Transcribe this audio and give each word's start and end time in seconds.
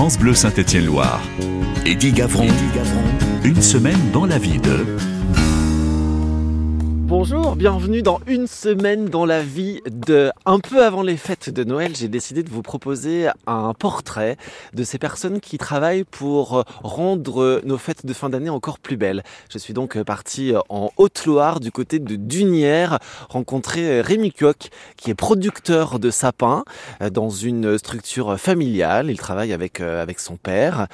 France 0.00 0.18
Bleu 0.18 0.32
Saint-Étienne-Loire. 0.32 1.20
Eddie 1.84 2.12
Gavron, 2.12 2.48
une 3.44 3.60
semaine 3.60 4.00
dans 4.14 4.24
la 4.24 4.38
vie 4.38 4.58
de... 4.58 4.96
Bonjour, 7.10 7.56
bienvenue 7.56 8.02
dans 8.02 8.20
une 8.28 8.46
semaine 8.46 9.06
dans 9.06 9.26
la 9.26 9.42
vie 9.42 9.80
de... 9.90 10.30
Un 10.46 10.60
peu 10.60 10.84
avant 10.84 11.02
les 11.02 11.16
fêtes 11.16 11.50
de 11.50 11.64
Noël, 11.64 11.96
j'ai 11.96 12.06
décidé 12.06 12.44
de 12.44 12.50
vous 12.50 12.62
proposer 12.62 13.26
un 13.48 13.74
portrait 13.74 14.36
de 14.74 14.84
ces 14.84 14.96
personnes 14.96 15.40
qui 15.40 15.58
travaillent 15.58 16.04
pour 16.04 16.62
rendre 16.84 17.62
nos 17.64 17.78
fêtes 17.78 18.06
de 18.06 18.12
fin 18.12 18.30
d'année 18.30 18.48
encore 18.48 18.78
plus 18.78 18.96
belles. 18.96 19.24
Je 19.52 19.58
suis 19.58 19.74
donc 19.74 20.00
parti 20.04 20.52
en 20.68 20.92
Haute-Loire 20.98 21.58
du 21.58 21.72
côté 21.72 21.98
de 21.98 22.14
Dunière, 22.14 23.00
rencontrer 23.28 24.02
Rémi 24.02 24.30
Coq 24.30 24.70
qui 24.96 25.10
est 25.10 25.16
producteur 25.16 25.98
de 25.98 26.12
sapins 26.12 26.62
dans 27.12 27.28
une 27.28 27.76
structure 27.76 28.38
familiale. 28.38 29.10
Il 29.10 29.18
travaille 29.18 29.52
avec, 29.52 29.80
avec 29.80 30.20
son 30.20 30.36
père 30.36 30.86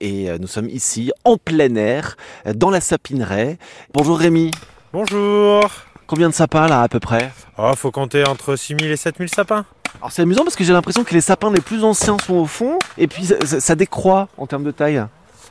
et 0.00 0.28
nous 0.38 0.46
sommes 0.46 0.68
ici 0.68 1.10
en 1.24 1.36
plein 1.36 1.74
air 1.74 2.16
dans 2.54 2.70
la 2.70 2.80
sapineraie. 2.80 3.58
Bonjour 3.92 4.20
Rémi. 4.20 4.52
Bonjour 4.90 5.70
Combien 6.06 6.30
de 6.30 6.34
sapins 6.34 6.66
là 6.66 6.80
à 6.80 6.88
peu 6.88 6.98
près 6.98 7.30
Oh, 7.58 7.72
faut 7.76 7.90
compter 7.90 8.26
entre 8.26 8.56
6000 8.56 8.90
et 8.90 8.96
7000 8.96 9.28
sapins. 9.28 9.66
Alors 10.00 10.12
c'est 10.12 10.22
amusant 10.22 10.44
parce 10.44 10.56
que 10.56 10.64
j'ai 10.64 10.72
l'impression 10.72 11.04
que 11.04 11.12
les 11.12 11.20
sapins 11.20 11.52
les 11.52 11.60
plus 11.60 11.84
anciens 11.84 12.16
sont 12.18 12.36
au 12.36 12.46
fond 12.46 12.78
et 12.96 13.06
puis 13.06 13.26
ça, 13.26 13.60
ça 13.60 13.74
décroît 13.74 14.28
en 14.38 14.46
termes 14.46 14.64
de 14.64 14.70
taille. 14.70 15.04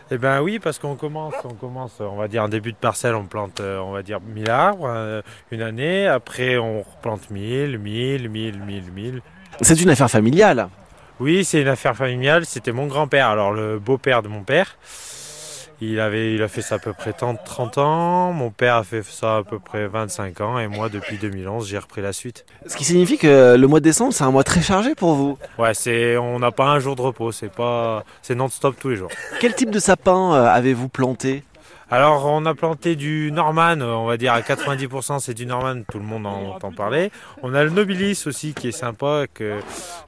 Eh 0.09 0.17
ben 0.17 0.41
oui, 0.41 0.57
parce 0.57 0.79
qu'on 0.79 0.95
commence, 0.95 1.35
on 1.43 1.53
commence, 1.53 1.99
on 1.99 2.15
va 2.15 2.27
dire 2.27 2.41
en 2.43 2.49
début 2.49 2.71
de 2.71 2.77
parcelle, 2.77 3.13
on 3.13 3.25
plante, 3.25 3.59
on 3.61 3.91
va 3.91 4.01
dire 4.01 4.21
1000 4.21 4.49
arbres 4.49 4.87
euh, 4.87 5.21
une 5.51 5.61
année. 5.61 6.07
Après, 6.07 6.57
on 6.57 6.81
replante 6.81 7.29
1000, 7.29 7.77
1000, 7.77 8.29
1000, 8.29 8.59
1000, 8.59 8.83
1000. 8.91 9.21
C'est 9.61 9.79
une 9.79 9.89
affaire 9.89 10.09
familiale. 10.09 10.69
Oui, 11.19 11.43
c'est 11.45 11.61
une 11.61 11.67
affaire 11.67 11.95
familiale. 11.95 12.45
C'était 12.45 12.71
mon 12.71 12.87
grand-père, 12.87 13.27
alors 13.27 13.51
le 13.51 13.77
beau-père 13.77 14.23
de 14.23 14.29
mon 14.29 14.41
père. 14.43 14.77
Il, 15.79 15.99
avait, 15.99 16.33
il 16.33 16.41
a 16.41 16.47
fait 16.47 16.61
ça 16.61 16.75
à 16.75 16.79
peu 16.79 16.93
près 16.93 17.13
30 17.13 17.77
ans, 17.77 18.33
mon 18.33 18.49
père 18.49 18.75
a 18.75 18.83
fait 18.83 19.03
ça 19.03 19.37
à 19.37 19.43
peu 19.43 19.59
près 19.59 19.87
25 19.87 20.41
ans 20.41 20.57
et 20.57 20.67
moi 20.67 20.89
depuis 20.89 21.17
2011 21.17 21.67
j'ai 21.67 21.77
repris 21.77 22.01
la 22.01 22.13
suite. 22.13 22.45
Ce 22.65 22.75
qui 22.75 22.83
signifie 22.83 23.17
que 23.17 23.55
le 23.55 23.67
mois 23.67 23.79
de 23.79 23.83
décembre 23.83 24.13
c'est 24.13 24.23
un 24.23 24.31
mois 24.31 24.43
très 24.43 24.61
chargé 24.61 24.95
pour 24.95 25.13
vous. 25.13 25.37
Ouais, 25.59 25.73
c'est, 25.73 26.17
on 26.17 26.39
n'a 26.39 26.51
pas 26.51 26.65
un 26.69 26.79
jour 26.79 26.95
de 26.95 27.01
repos, 27.01 27.31
c'est 27.31 27.51
pas, 27.51 28.03
c'est 28.21 28.35
non-stop 28.35 28.75
tous 28.79 28.89
les 28.89 28.95
jours. 28.95 29.09
Quel 29.39 29.53
type 29.53 29.69
de 29.69 29.79
sapin 29.79 30.33
euh, 30.33 30.47
avez-vous 30.47 30.89
planté? 30.89 31.43
Alors 31.89 32.25
on 32.25 32.45
a 32.45 32.53
planté 32.53 32.97
du 32.97 33.31
Norman, 33.31 33.79
on 33.79 34.05
va 34.05 34.17
dire 34.17 34.33
à 34.33 34.41
90% 34.41 35.19
c'est 35.19 35.33
du 35.33 35.45
Norman, 35.45 35.83
tout 35.89 35.99
le 35.99 36.05
monde 36.05 36.25
en 36.25 36.55
entend 36.55 36.73
parler. 36.73 37.11
On 37.43 37.53
a 37.53 37.63
le 37.63 37.69
Nobilis 37.69 38.23
aussi 38.25 38.53
qui 38.53 38.67
est 38.67 38.73
sympa, 38.73 39.25
que 39.33 39.59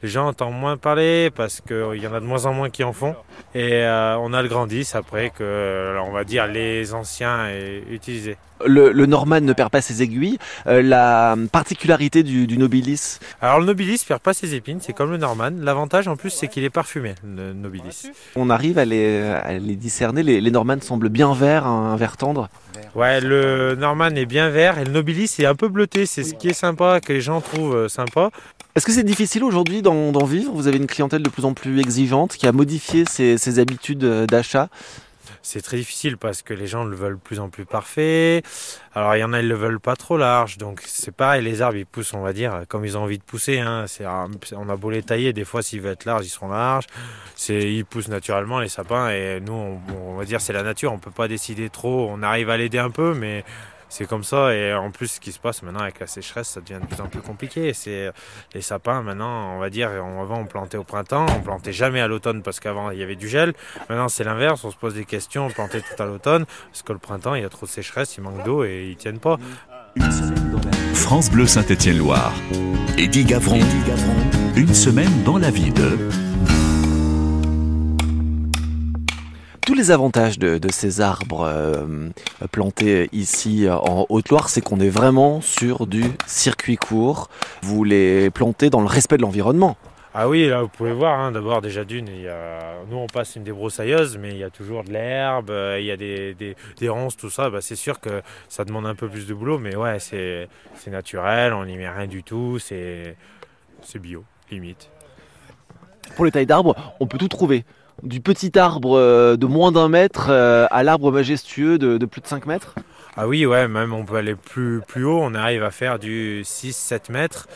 les 0.04 0.10
gens 0.10 0.28
entendent 0.28 0.60
moins 0.60 0.76
parler 0.76 1.30
parce 1.34 1.62
qu'il 1.62 2.02
y 2.02 2.08
en 2.08 2.14
a 2.14 2.20
de 2.20 2.26
moins 2.26 2.46
en 2.46 2.54
moins 2.54 2.70
qui 2.70 2.84
en 2.84 2.92
font. 2.92 3.16
Et 3.56 3.76
euh, 3.76 4.18
on 4.18 4.34
a 4.34 4.42
le 4.42 4.50
Grandis 4.50 4.92
après 4.94 5.30
que 5.30 5.98
on 6.06 6.12
va 6.12 6.26
dire 6.26 6.48
les 6.48 6.94
anciens 6.94 7.48
utilisaient. 7.90 8.38
Le, 8.66 8.92
le, 8.92 9.06
Norman 9.06 9.42
ne 9.42 9.54
perd 9.54 9.70
pas 9.70 9.82
ses 9.82 10.02
aiguilles. 10.02 10.38
Euh, 10.68 10.82
la 10.82 11.36
particularité 11.52 12.24
du, 12.24 12.48
du, 12.48 12.58
Nobilis 12.58 13.20
Alors 13.42 13.60
le 13.60 13.66
Nobilis 13.66 14.04
perd 14.08 14.22
pas 14.22 14.34
ses 14.34 14.56
épines, 14.56 14.80
c'est 14.82 14.94
comme 14.94 15.12
le 15.12 15.18
Norman. 15.18 15.52
L'avantage 15.60 16.08
en 16.08 16.16
plus 16.16 16.30
c'est 16.30 16.48
qu'il 16.48 16.64
est 16.64 16.70
parfumé, 16.70 17.16
le 17.24 17.54
Nobilis. 17.54 18.08
On 18.36 18.50
arrive 18.50 18.78
à 18.78 18.86
les, 18.86 19.22
à 19.22 19.54
les 19.54 19.76
discerner. 19.76 20.24
Les, 20.24 20.42
les 20.42 20.52
Norman 20.52 20.78
semblent 20.82 21.10
bien 21.10 21.34
verts, 21.34 21.66
un 21.66 21.96
vert 21.96 22.18
tendre. 22.18 22.50
Ouais, 22.96 23.22
le 23.22 23.76
Norman 23.76 24.10
est 24.10 24.26
bien 24.26 24.50
vert 24.50 24.78
et 24.80 24.86
le 24.86 24.92
Nobilis 24.92 25.36
est 25.40 25.46
un 25.46 25.56
peu 25.56 25.68
bleuté. 25.68 26.06
C'est 26.06 26.24
ce 26.24 26.34
qui 26.34 26.50
est 26.50 26.54
sympa, 26.54 27.00
que 27.00 27.14
les 27.14 27.22
gens 27.22 27.42
trouvent 27.42 27.88
sympa. 27.88 28.30
Est-ce 28.76 28.86
que 28.86 28.92
c'est 28.92 29.04
difficile 29.04 29.44
aujourd'hui 29.44 29.82
d'en 29.82 30.12
vivre? 30.26 30.52
Vous 30.54 30.68
avez 30.68 30.78
une 30.78 30.88
clientèle 30.88 31.24
de 31.24 31.30
plus 31.30 31.46
en 31.46 31.54
plus 31.54 31.80
exigeante 31.80 32.36
qui 32.36 32.48
a 32.48 32.52
modifié 32.52 33.04
ses, 33.06 33.38
ses 33.38 33.60
habitudes 33.60 34.06
d'achat 34.26 34.70
c'est 35.42 35.62
très 35.62 35.78
difficile 35.78 36.18
parce 36.18 36.42
que 36.42 36.54
les 36.54 36.68
gens 36.68 36.84
le 36.84 36.96
veulent 36.96 37.16
de 37.16 37.20
plus 37.20 37.40
en 37.40 37.50
plus 37.50 37.66
parfait. 37.66 38.44
Alors 38.94 39.16
il 39.16 39.20
y 39.20 39.24
en 39.24 39.34
a, 39.34 39.40
ils 39.40 39.48
le 39.48 39.56
veulent 39.56 39.80
pas 39.80 39.96
trop 39.96 40.18
large. 40.18 40.58
Donc 40.58 40.82
c'est 40.86 41.14
pareil, 41.14 41.44
les 41.44 41.62
arbres, 41.62 41.78
ils 41.78 41.86
poussent, 41.86 42.14
on 42.14 42.22
va 42.22 42.34
dire, 42.34 42.64
comme 42.68 42.86
ils 42.86 42.98
ont 42.98 43.04
envie 43.04 43.18
de 43.18 43.24
pousser. 43.24 43.60
Hein. 43.60 43.86
on 44.56 44.70
a 44.70 44.76
beau 44.76 44.90
les 44.90 45.04
tailler, 45.04 45.34
des 45.34 45.46
fois 45.46 45.62
s'ils 45.62 45.82
veulent 45.82 45.94
être 45.94 46.06
larges, 46.06 46.26
ils 46.26 46.30
seront 46.30 46.50
larges. 46.50 46.88
Ils 47.50 47.86
poussent 47.86 48.10
naturellement, 48.10 48.60
les 48.60 48.70
sapins. 48.70 49.10
Et 49.10 49.40
nous, 49.40 49.54
on, 49.54 49.80
on 49.98 50.16
va 50.16 50.26
dire, 50.26 50.42
c'est 50.42 50.54
la 50.54 50.64
nature. 50.64 50.92
On 50.94 51.00
peut 51.00 51.12
pas 51.12 51.28
décider 51.28 51.70
trop. 51.70 52.10
On 52.10 52.22
arrive 52.22 52.50
à 52.50 52.58
l'aider 52.58 52.80
un 52.80 52.92
peu, 52.92 53.14
mais 53.14 53.44
c'est 53.90 54.08
comme 54.08 54.24
ça. 54.24 54.54
Et 54.54 54.74
en 54.74 54.92
plus, 54.92 55.08
ce 55.08 55.20
qui 55.20 55.32
se 55.32 55.40
passe 55.40 55.64
maintenant 55.64 55.82
avec 55.82 56.00
la 56.00 56.08
sécheresse, 56.08 56.50
ça 56.50 56.62
devient 56.62 56.80
de 56.82 56.88
plus 56.88 57.02
en 57.02 57.08
plus 57.08 57.22
compliqué. 57.22 57.74
C'est 57.74 58.12
les 58.54 58.62
sapins 58.62 59.02
maintenant, 59.02 59.56
on 59.56 59.60
va 59.60 59.70
dire, 59.70 59.90
avant 59.90 60.40
on 60.40 60.46
plantait 60.46 60.78
au 60.78 60.84
printemps, 60.84 61.26
on 61.36 61.42
plantait 61.42 61.74
jamais 61.74 62.02
à 62.02 62.08
l'automne 62.08 62.42
parce 62.42 62.60
qu'avant 62.60 62.92
il 62.92 63.00
y 63.00 63.04
avait 63.04 63.16
du 63.16 63.28
gel. 63.28 63.54
Maintenant 63.90 64.10
c'est 64.10 64.24
l'inverse, 64.24 64.64
on 64.64 64.72
se 64.72 64.78
pose 64.78 64.94
des 64.94 65.06
questions, 65.06 65.48
on 65.48 65.50
plantait 65.50 65.82
tout 65.82 66.02
à 66.02 66.06
l'automne 66.06 66.46
parce 66.46 66.84
que 66.84 66.94
le 66.94 67.00
printemps 67.00 67.36
il 67.36 67.42
y 67.42 67.46
a 67.46 67.50
trop 67.50 67.66
de 67.66 67.72
sécheresse, 67.72 68.16
il 68.18 68.24
manque 68.24 68.44
d'eau 68.44 68.64
et 68.64 68.88
ils 68.90 68.96
tiennent 68.96 69.20
pas. 69.20 69.38
France 70.94 71.32
Bleu 71.32 71.48
Saint-Étienne-Loire. 71.48 72.34
Eddie 72.98 73.26
Gavron. 73.26 73.60
Une 74.56 74.74
semaine 74.74 75.24
dans 75.24 75.38
la 75.38 75.50
vie 75.50 75.72
de. 75.72 75.98
Les 79.80 79.92
avantages 79.92 80.38
de, 80.38 80.58
de 80.58 80.70
ces 80.70 81.00
arbres 81.00 81.48
euh, 81.48 82.10
plantés 82.52 83.08
ici 83.14 83.66
en 83.70 84.06
Haute-Loire, 84.10 84.50
c'est 84.50 84.60
qu'on 84.60 84.82
est 84.82 84.90
vraiment 84.90 85.40
sur 85.40 85.88
du 85.88 86.04
circuit 86.28 86.76
court. 86.76 87.30
Vous 87.62 87.86
les 87.86 88.30
plantez 88.30 88.70
dans 88.70 88.82
le 88.82 88.88
respect 88.88 89.16
de 89.16 89.22
l'environnement. 89.22 89.78
Ah 90.14 90.28
oui, 90.28 90.50
là 90.50 90.64
vous 90.64 90.68
pouvez 90.68 90.92
voir, 90.92 91.18
hein, 91.18 91.32
d'abord 91.32 91.62
déjà 91.62 91.86
d'une, 91.86 92.10
il 92.10 92.24
y 92.24 92.28
a... 92.28 92.60
nous 92.90 92.98
on 92.98 93.08
passe 93.08 93.38
une 93.38 93.44
débroussailleuse, 93.44 94.18
mais 94.18 94.32
il 94.32 94.38
y 94.38 94.44
a 94.44 94.50
toujours 94.50 94.84
de 94.84 94.92
l'herbe, 94.92 95.50
il 95.78 95.86
y 95.86 95.92
a 95.92 95.98
des, 95.98 96.34
des, 96.34 96.58
des 96.78 96.90
ronces, 96.90 97.16
tout 97.16 97.30
ça, 97.30 97.50
bah, 97.50 97.62
c'est 97.62 97.78
sûr 97.78 98.02
que 98.02 98.22
ça 98.50 98.66
demande 98.66 98.86
un 98.86 98.96
peu 98.96 99.08
plus 99.08 99.28
de 99.28 99.34
boulot, 99.34 99.60
mais 99.60 99.78
ouais, 99.78 100.00
c'est 100.00 100.50
naturel, 100.88 101.54
on 101.54 101.64
n'y 101.64 101.78
met 101.78 101.90
rien 101.90 102.08
du 102.08 102.24
tout, 102.24 102.60
c'est 102.60 103.16
bio, 103.96 104.26
limite. 104.52 104.90
Pour 106.18 106.26
les 106.26 106.32
tailles 106.32 106.48
d'arbres, 106.48 106.76
on 107.00 107.08
peut 107.08 107.18
tout 107.18 107.30
trouver 107.30 107.64
du 108.04 108.22
petit 108.22 108.58
arbre 108.58 109.36
de 109.36 109.46
moins 109.46 109.72
d'un 109.72 109.90
mètre 109.90 110.30
à 110.30 110.84
l'arbre 110.84 111.12
majestueux 111.12 111.78
de, 111.78 111.98
de, 111.98 112.06
plus 112.06 112.22
de 112.22 112.28
5 112.28 112.46
mètres. 112.46 112.76
Ah 113.18 113.28
oui, 113.28 113.46
ouais, 113.46 113.68
même 113.68 113.94
on 113.94 114.06
peut 114.06 114.16
aller 114.16 114.36
plus, 114.36 114.82
plus 114.88 115.04
haut, 115.04 115.20
on 115.22 115.34
arrive 115.34 115.64
à 115.64 115.72
faire 115.72 116.00
du 116.00 116.44
6-7 116.44 117.12
mètres. 117.12 117.48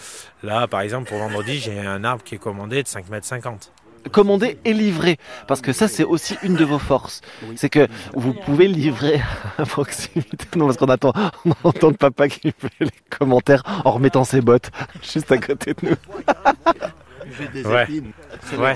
Là, 0.42 0.68
par 0.68 0.81
exemple, 0.81 1.09
pour 1.09 1.20
vendredi, 1.20 1.58
j'ai 1.59 1.80
un 1.80 2.04
arbre 2.04 2.24
qui 2.24 2.36
est 2.36 2.40
commandé 2.40 2.84
de 2.84 2.88
5 2.88 3.09
mètres 3.09 3.26
50 3.26 3.72
commandé 4.12 4.58
et 4.66 4.74
livré. 4.74 5.18
Parce 5.48 5.62
que 5.62 5.72
ça 5.72 5.88
c'est 5.88 6.04
aussi 6.04 6.36
une 6.44 6.56
de 6.56 6.66
vos 6.66 6.80
forces. 6.80 7.22
C'est 7.56 7.70
que 7.70 7.88
vous 8.14 8.34
pouvez 8.34 8.68
livrer 8.68 9.22
à 9.58 9.66
proximité. 9.66 10.46
Non 10.56 10.66
parce 10.66 10.78
qu'on 10.78 10.88
attend 10.88 11.14
on 11.46 11.54
entend 11.64 11.88
le 11.90 11.96
papa 11.96 12.28
qui 12.28 12.52
fait 12.52 12.70
les 12.80 12.90
commentaires 13.10 13.64
en 13.86 13.92
remettant 13.92 14.24
ses 14.24 14.42
bottes 14.42 14.72
juste 15.02 15.31
à 15.31 15.38
côté 15.38 15.74
de 15.74 15.90
nous 15.90 15.96
des 17.53 17.66
ouais. 17.66 17.84
épines. 17.84 18.11
Ouais. 18.57 18.75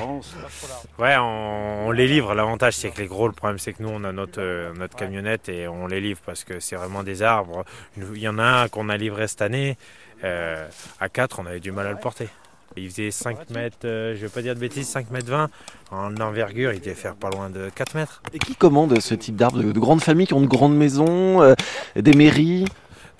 ouais, 1.00 1.18
on, 1.18 1.88
on, 1.88 1.91
les 1.91 2.08
livre. 2.08 2.34
L'avantage, 2.34 2.75
c'est 2.75 2.90
que 2.90 3.02
les 3.02 3.08
gros, 3.08 3.28
le 3.28 3.34
problème, 3.34 3.59
c'est 3.59 3.74
que 3.74 3.84
nous, 3.84 3.90
on 3.90 4.03
a 4.03 4.12
notre, 4.12 4.41
euh, 4.41 4.74
notre 4.74 4.96
camionnette 4.96 5.50
et 5.50 5.68
on 5.68 5.88
les 5.88 6.02
livre 6.02 6.22
parce 6.25 6.44
que 6.44 6.59
c'est 6.59 6.75
vraiment 6.75 7.03
des 7.03 7.22
arbres. 7.22 7.66
Il 7.97 8.18
y 8.18 8.28
en 8.28 8.40
a 8.40 8.63
un 8.63 8.68
qu'on 8.68 8.90
a 8.90 8.97
livré 8.97 9.28
cette 9.28 9.41
année. 9.41 9.78
Euh, 10.24 10.68
à 11.00 11.09
4, 11.09 11.40
on 11.40 11.46
avait 11.46 11.59
du 11.59 11.72
mal 11.72 11.88
à 11.88 11.91
le 11.91 12.00
porter. 12.00 12.30
Il 12.75 12.90
faisait 12.90 13.12
5 13.12 13.50
mètres, 13.50 13.86
euh, 13.86 14.16
je 14.16 14.22
vais 14.22 14.30
pas 14.30 14.41
dire 14.41 14.53
de 14.53 14.59
bêtises, 14.59 14.88
5 14.88 15.09
mètres 15.12 15.30
20. 15.30 15.50
En 15.91 16.16
envergure, 16.18 16.74
il 16.74 16.80
devait 16.80 16.94
faire 16.94 17.16
pas 17.16 17.30
loin 17.30 17.50
de 17.50 17.69
4 17.74 17.96
mètres. 17.96 18.22
Et 18.34 18.40
qui 18.40 18.56
commande 18.56 19.00
ce 19.00 19.16
type 19.16 19.36
d'arbres 19.36 19.62
de, 19.62 19.72
de, 19.72 19.80
grandes 19.80 20.02
familles 20.02 20.28
qui 20.28 20.34
ont 20.34 20.41
de 20.41 20.47
grandes 20.47 20.75
maisons, 20.75 21.41
euh, 21.41 21.56
des 21.96 22.13
mairies? 22.13 22.66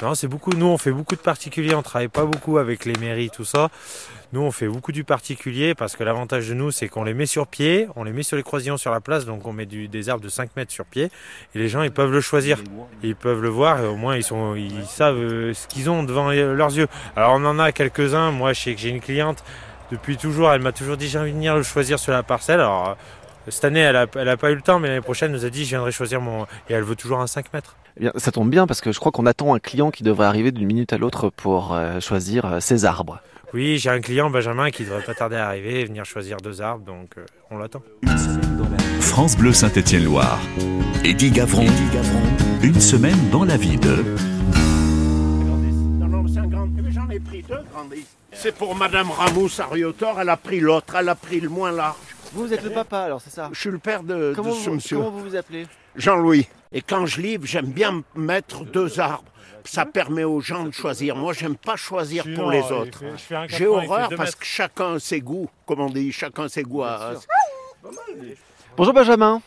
Non, 0.02 0.14
c'est 0.14 0.28
beaucoup. 0.28 0.52
Nous, 0.52 0.66
on 0.66 0.78
fait 0.78 0.92
beaucoup 0.92 1.16
de 1.16 1.22
particuliers. 1.22 1.74
On 1.74 1.82
travaille 1.82 2.08
pas 2.08 2.26
beaucoup 2.26 2.60
avec 2.60 2.86
les 2.86 2.94
mairies, 3.00 3.32
tout 3.32 3.46
ça. 3.46 3.70
Nous, 4.34 4.42
on 4.42 4.52
fait 4.52 4.68
beaucoup 4.68 4.92
du 4.92 5.06
particulier 5.06 5.74
parce 5.74 5.96
que 5.96 6.04
l'avantage 6.04 6.50
de 6.50 6.54
nous, 6.54 6.72
c'est 6.72 6.90
qu'on 6.90 7.06
les 7.06 7.14
met 7.14 7.26
sur 7.26 7.48
pied, 7.48 7.88
on 7.96 8.04
les 8.04 8.12
met 8.12 8.24
sur 8.24 8.36
les 8.36 8.44
croisillons 8.44 8.76
sur 8.76 8.92
la 8.92 9.00
place, 9.00 9.26
donc 9.26 9.48
on 9.48 9.54
met 9.54 9.66
des 9.66 10.10
arbres 10.10 10.24
de 10.24 10.28
5 10.28 10.56
mètres 10.58 10.74
sur 10.74 10.84
pied, 10.84 11.06
et 11.56 11.58
les 11.60 11.70
gens, 11.70 11.82
ils 11.82 11.92
peuvent 11.92 12.12
le 12.12 12.20
choisir. 12.20 12.62
Ils 13.04 13.16
peuvent 13.16 13.42
le 13.42 13.48
voir, 13.48 13.82
et 13.82 13.88
au 13.88 13.96
moins, 13.96 14.18
ils, 14.18 14.24
savent 14.86 15.18
ce 15.54 15.68
qu'ils 15.68 15.90
ont 15.90 16.04
devant 16.04 16.30
leurs 16.32 16.78
yeux. 16.78 16.88
Alors, 17.16 17.36
on 17.36 17.46
en 17.46 17.58
a 17.58 17.72
quelques-uns. 17.72 18.32
Moi, 18.32 18.52
j'ai 18.52 18.90
une 18.90 19.00
cliente, 19.00 19.46
depuis 19.92 20.18
toujours, 20.18 20.52
elle 20.52 20.62
m'a 20.62 20.74
toujours 20.74 20.98
dit, 20.98 21.08
j'ai 21.08 21.20
envie 21.20 21.32
de 21.32 21.36
venir 21.38 21.56
le 21.56 21.64
choisir 21.64 21.98
sur 21.98 22.12
la 22.12 22.24
parcelle. 22.24 22.60
Alors, 22.60 22.98
cette 23.48 23.64
année, 23.64 23.80
elle 23.80 23.94
n'a 23.94 24.32
a 24.32 24.38
pas 24.38 24.52
eu 24.52 24.56
le 24.56 24.62
temps, 24.62 24.80
mais 24.80 24.90
l'année 24.90 25.00
prochaine, 25.00 25.32
elle 25.32 25.38
nous 25.38 25.46
a 25.46 25.50
dit, 25.50 25.64
je 25.64 25.70
viendrai 25.70 25.94
choisir 25.94 26.20
mon... 26.20 26.44
Et 26.70 26.74
elle 26.74 26.84
veut 26.84 26.98
toujours 26.98 27.22
un 27.22 27.28
5 27.28 27.54
mètres. 27.54 27.78
Eh 28.00 28.10
ça 28.18 28.32
tombe 28.32 28.50
bien 28.50 28.68
parce 28.68 28.82
que 28.82 28.92
je 28.92 29.00
crois 29.00 29.14
qu'on 29.14 29.26
attend 29.26 29.56
un 29.56 29.60
client 29.60 29.90
qui 29.90 30.04
devrait 30.04 30.28
arriver 30.28 30.52
d'une 30.52 30.68
minute 30.68 30.92
à 30.92 30.98
l'autre 30.98 31.30
pour 31.30 31.74
euh, 31.74 32.02
choisir 32.02 32.46
euh, 32.46 32.60
ses 32.60 32.84
arbres. 32.84 33.22
Oui, 33.54 33.78
j'ai 33.78 33.90
un 33.90 34.02
client, 34.02 34.30
Benjamin, 34.30 34.72
qui 34.72 34.84
devrait 34.84 35.04
pas 35.04 35.14
tarder 35.14 35.38
à 35.38 35.48
arriver 35.48 35.80
et 35.80 35.86
venir 35.86 36.04
choisir 36.04 36.38
deux 36.38 36.62
arbres, 36.62 36.84
donc 36.84 37.18
euh, 37.18 37.26
on 37.50 37.58
l'attend. 37.58 37.82
France 39.00 39.38
Bleu 39.38 39.54
Saint-Étienne-Loire. 39.54 40.40
Eddie 41.06 41.32
Gavron. 41.32 41.66
Une 42.62 42.80
semaine 42.82 43.30
dans 43.32 43.46
la 43.46 43.56
vie 43.56 43.78
de... 43.78 44.04
Non, 45.98 46.08
non, 46.08 46.28
c'est 46.28 46.40
un 46.40 46.48
grand... 46.48 46.68
Mais 46.68 46.92
j'en 46.92 47.10
ai 47.10 47.22
pris 47.22 47.42
deux, 47.44 47.60
Grandis. 47.74 48.06
C'est 48.34 48.54
pour 48.54 48.76
Madame 48.76 49.10
Ramous 49.12 49.62
Ariotor, 49.62 50.20
elle 50.20 50.30
a 50.30 50.38
pris 50.38 50.60
l'autre, 50.60 50.96
elle 51.00 51.08
a 51.08 51.16
pris 51.16 51.40
le 51.40 51.48
moins 51.48 51.72
large. 51.72 51.96
Vous, 52.34 52.54
êtes 52.54 52.64
le 52.64 52.72
papa, 52.72 53.00
alors 53.00 53.22
c'est 53.22 53.34
ça 53.34 53.50
Je 53.54 53.60
suis 53.60 53.72
le 53.72 53.78
père 53.78 54.04
de, 54.04 54.14
de 54.14 54.34
comment 54.36 54.54
ce 54.54 54.70
vous, 54.70 54.76
monsieur, 54.76 54.98
comment 54.98 55.10
vous 55.10 55.30
vous 55.30 55.36
appelez 55.38 55.66
Jean-Louis. 55.96 56.48
Et 56.74 56.82
quand 56.82 57.06
je 57.06 57.22
livre, 57.22 57.46
j'aime 57.46 57.68
bien 57.68 58.04
mettre 58.14 58.66
deux 58.66 59.00
arbres. 59.00 59.32
Ça 59.68 59.86
permet 59.86 60.24
aux 60.24 60.40
gens 60.42 60.64
de 60.64 60.72
choisir. 60.72 61.16
Moi, 61.16 61.34
j'aime 61.34 61.56
pas 61.56 61.76
choisir 61.76 62.26
pour 62.36 62.50
les 62.52 62.64
autres. 62.72 63.04
J'ai 63.48 63.68
horreur 63.68 64.10
parce 64.16 64.36
que 64.36 64.46
chacun 64.46 64.96
a 64.96 65.00
ses 65.00 65.20
goûts, 65.22 65.50
comme 65.66 65.82
on 65.82 65.90
dit, 65.90 66.12
chacun 66.12 66.44
a 66.44 66.50
ses 66.50 66.64
goûts. 66.64 66.84
à- 66.84 67.14
Bonjour 68.76 68.94
Benjamin, 68.94 69.42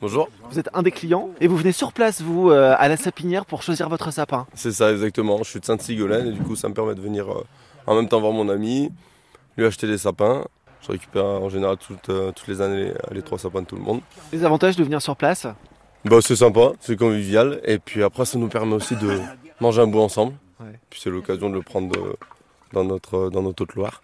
Bonjour, 0.00 0.28
vous 0.50 0.58
êtes 0.58 0.68
un 0.74 0.82
des 0.82 0.90
clients 0.90 1.30
et 1.40 1.46
vous 1.46 1.56
venez 1.56 1.72
sur 1.72 1.92
place, 1.92 2.20
vous, 2.20 2.50
euh, 2.50 2.74
à 2.78 2.88
la 2.88 2.96
sapinière 2.96 3.46
pour 3.46 3.62
choisir 3.62 3.88
votre 3.88 4.10
sapin. 4.10 4.46
c'est 4.54 4.72
ça 4.72 4.90
exactement. 4.92 5.38
Je 5.38 5.44
suis 5.50 5.60
de 5.60 5.64
Sainte-Sigolène 5.64 6.26
et 6.26 6.32
du 6.32 6.40
coup 6.40 6.56
ça 6.56 6.68
me 6.68 6.74
permet 6.74 6.94
de 6.94 7.00
venir 7.00 7.30
euh, 7.32 7.44
en 7.86 7.94
même 7.94 8.08
temps 8.08 8.20
voir 8.20 8.32
mon 8.32 8.48
ami, 8.48 8.90
lui 9.56 9.64
acheter 9.64 9.86
des 9.86 9.96
sapins. 9.98 10.44
Je 10.82 10.92
récupère 10.92 11.24
en 11.24 11.48
général 11.48 11.76
toutes, 11.78 12.10
euh, 12.10 12.32
toutes 12.32 12.48
les 12.48 12.60
années 12.60 12.92
les, 13.10 13.14
les 13.16 13.22
trois 13.22 13.38
sapins 13.38 13.62
de 13.62 13.66
tout 13.66 13.76
le 13.76 13.82
monde. 13.82 14.00
Les 14.32 14.44
avantages 14.44 14.76
de 14.76 14.84
venir 14.84 15.00
sur 15.00 15.16
place? 15.16 15.46
Bah, 16.04 16.16
c'est 16.20 16.36
sympa, 16.36 16.72
c'est 16.80 16.96
convivial 16.98 17.60
et 17.64 17.78
puis 17.78 18.02
après 18.02 18.26
ça 18.26 18.38
nous 18.38 18.48
permet 18.48 18.74
aussi 18.74 18.96
de 18.96 19.18
manger 19.60 19.82
un 19.82 19.86
bout 19.86 20.00
ensemble. 20.00 20.34
Ouais. 20.60 20.78
Puis 20.90 21.00
c'est 21.02 21.10
l'occasion 21.10 21.50
de 21.50 21.54
le 21.54 21.62
prendre 21.62 22.16
dans 22.72 22.84
notre, 22.84 23.30
dans 23.30 23.42
notre 23.42 23.62
Haute-Loire. 23.62 24.02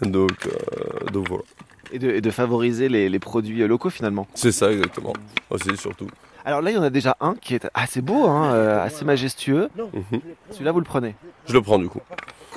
Donc, 0.00 0.46
euh, 0.46 1.10
donc 1.12 1.28
voilà, 1.28 1.44
et 1.92 1.98
de, 1.98 2.10
et 2.10 2.20
de 2.20 2.30
favoriser 2.30 2.88
les, 2.88 3.08
les 3.08 3.18
produits 3.18 3.66
locaux 3.68 3.90
finalement. 3.90 4.26
c'est 4.34 4.50
ça 4.52 4.72
exactement. 4.72 5.12
Aussi 5.50 5.76
surtout. 5.76 6.06
Alors 6.44 6.60
là, 6.60 6.70
il 6.72 6.74
y 6.74 6.78
en 6.78 6.82
a 6.82 6.90
déjà 6.90 7.16
un 7.20 7.36
qui 7.36 7.54
est 7.54 7.68
assez 7.72 8.00
beau, 8.00 8.26
hein, 8.26 8.52
euh, 8.52 8.82
assez 8.84 9.04
majestueux. 9.04 9.68
Mhm. 9.76 10.20
Celui-là, 10.50 10.72
vous 10.72 10.80
le 10.80 10.84
prenez. 10.84 11.14
Je 11.46 11.52
le 11.52 11.62
prends 11.62 11.78
du 11.78 11.88
coup. 11.88 12.00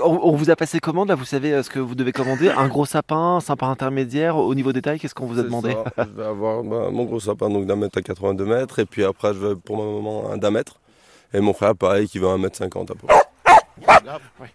On, 0.04 0.20
on 0.24 0.36
vous 0.36 0.50
a 0.50 0.56
passé 0.56 0.80
commande, 0.80 1.10
là, 1.10 1.16
vous 1.16 1.24
savez 1.26 1.54
euh, 1.54 1.62
ce 1.62 1.70
que 1.70 1.80
vous 1.80 1.94
devez 1.94 2.12
commander 2.12 2.50
Un 2.50 2.68
gros 2.68 2.86
sapin, 2.86 3.36
un 3.36 3.40
sapin 3.42 3.70
intermédiaire, 3.70 4.38
au 4.38 4.56
niveau 4.56 4.74
détail, 4.74 5.00
qu'est-ce 5.00 5.14
qu'on 5.14 5.28
vous 5.28 5.38
a 5.38 5.44
C'est 5.44 5.48
demandé 5.50 5.72
ça. 5.72 6.06
Je 6.06 6.18
vais 6.20 6.26
avoir 6.26 6.64
bah, 6.64 6.90
mon 6.92 7.04
gros 7.06 7.20
sapin 7.20 7.50
donc 7.50 7.68
d'un 7.68 7.76
mètre 7.76 8.00
à 8.00 8.02
82 8.02 8.44
mètres 8.46 8.80
et 8.80 8.86
puis 8.86 9.04
après 9.04 9.34
je 9.36 9.40
vais 9.40 9.56
pour 9.56 9.78
ma 9.78 9.84
maman 9.84 10.32
un 10.32 10.38
d'un 10.38 10.52
mètre 10.52 10.80
et 11.34 11.40
mon 11.40 11.54
frère 11.54 11.76
pareil 11.76 12.08
qui 12.08 12.20
veut 12.20 12.28
un 12.28 12.38
mètre 12.38 12.58
50 12.58 12.92
à 12.92 12.94
peu 12.96 13.08
près. 13.08 14.52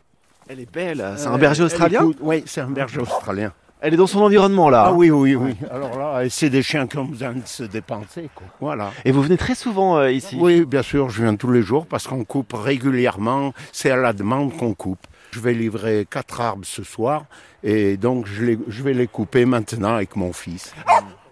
Elle 0.49 0.61
est 0.61 0.71
belle, 0.73 1.15
c'est 1.17 1.27
Euh, 1.29 1.33
un 1.33 1.39
berger 1.39 1.63
australien 1.63 2.01
écoute- 2.03 2.19
Oui, 2.21 2.43
c'est 2.47 2.61
un 2.61 2.71
berger 2.71 3.01
australien. 3.01 3.53
Elle 3.83 3.95
est 3.95 3.97
dans 3.97 4.07
son 4.07 4.21
environnement 4.21 4.69
là. 4.69 4.87
Ah 4.89 4.93
oui, 4.93 5.11
oui, 5.11 5.35
oui. 5.37 5.55
Alors 5.71 5.97
là, 5.99 6.23
c'est 6.29 6.51
des 6.51 6.63
chiens 6.63 6.87
qui 6.87 6.99
ont 6.99 7.05
besoin 7.05 7.33
de 7.33 7.47
se 7.47 7.63
dépenser. 7.63 8.29
Quoi. 8.35 8.47
Voilà. 8.61 8.91
Et 9.05 9.13
vous 9.13 9.23
venez 9.23 9.39
très 9.39 9.55
souvent 9.55 9.97
euh, 9.97 10.11
ici 10.11 10.37
Oui, 10.39 10.67
bien 10.67 10.83
sûr, 10.83 11.09
je 11.09 11.23
viens 11.23 11.35
tous 11.37 11.51
les 11.51 11.63
jours 11.63 11.87
parce 11.87 12.07
qu'on 12.07 12.25
coupe 12.25 12.53
régulièrement. 12.53 13.55
C'est 13.73 13.91
à 13.91 13.97
la 13.97 14.13
demande 14.13 14.55
qu'on 14.57 14.75
coupe. 14.75 14.99
Je 15.31 15.41
vais 15.41 15.55
livrer 15.55 16.07
quatre 16.11 16.41
arbres 16.41 16.65
ce 16.67 16.83
soir 16.83 17.25
et 17.63 17.97
donc 17.97 18.27
je, 18.27 18.45
les- 18.45 18.59
je 18.69 18.83
vais 18.83 18.93
les 18.93 19.07
couper 19.07 19.45
maintenant 19.47 19.95
avec 19.95 20.15
mon 20.17 20.33
fils. 20.33 20.75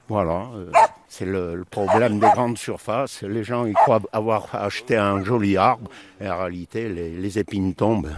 Voilà, 0.08 0.46
euh, 0.54 0.70
c'est 1.08 1.24
le, 1.24 1.54
le 1.56 1.64
problème 1.64 2.18
des 2.20 2.28
grandes 2.28 2.58
surfaces. 2.58 3.22
Les 3.22 3.42
gens 3.44 3.64
ils 3.66 3.74
croient 3.74 4.00
avoir 4.12 4.54
acheté 4.54 4.96
un 4.96 5.22
joli 5.24 5.56
arbre 5.56 5.90
et 6.20 6.28
en 6.28 6.38
réalité 6.38 6.88
les, 6.88 7.10
les 7.10 7.38
épines 7.38 7.74
tombent. 7.74 8.10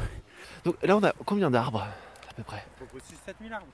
Donc 0.64 0.76
là, 0.82 0.96
on 0.96 1.02
a 1.04 1.12
combien 1.24 1.50
d'arbres 1.50 1.86
à 2.28 2.34
peu 2.34 2.42
près? 2.42 2.64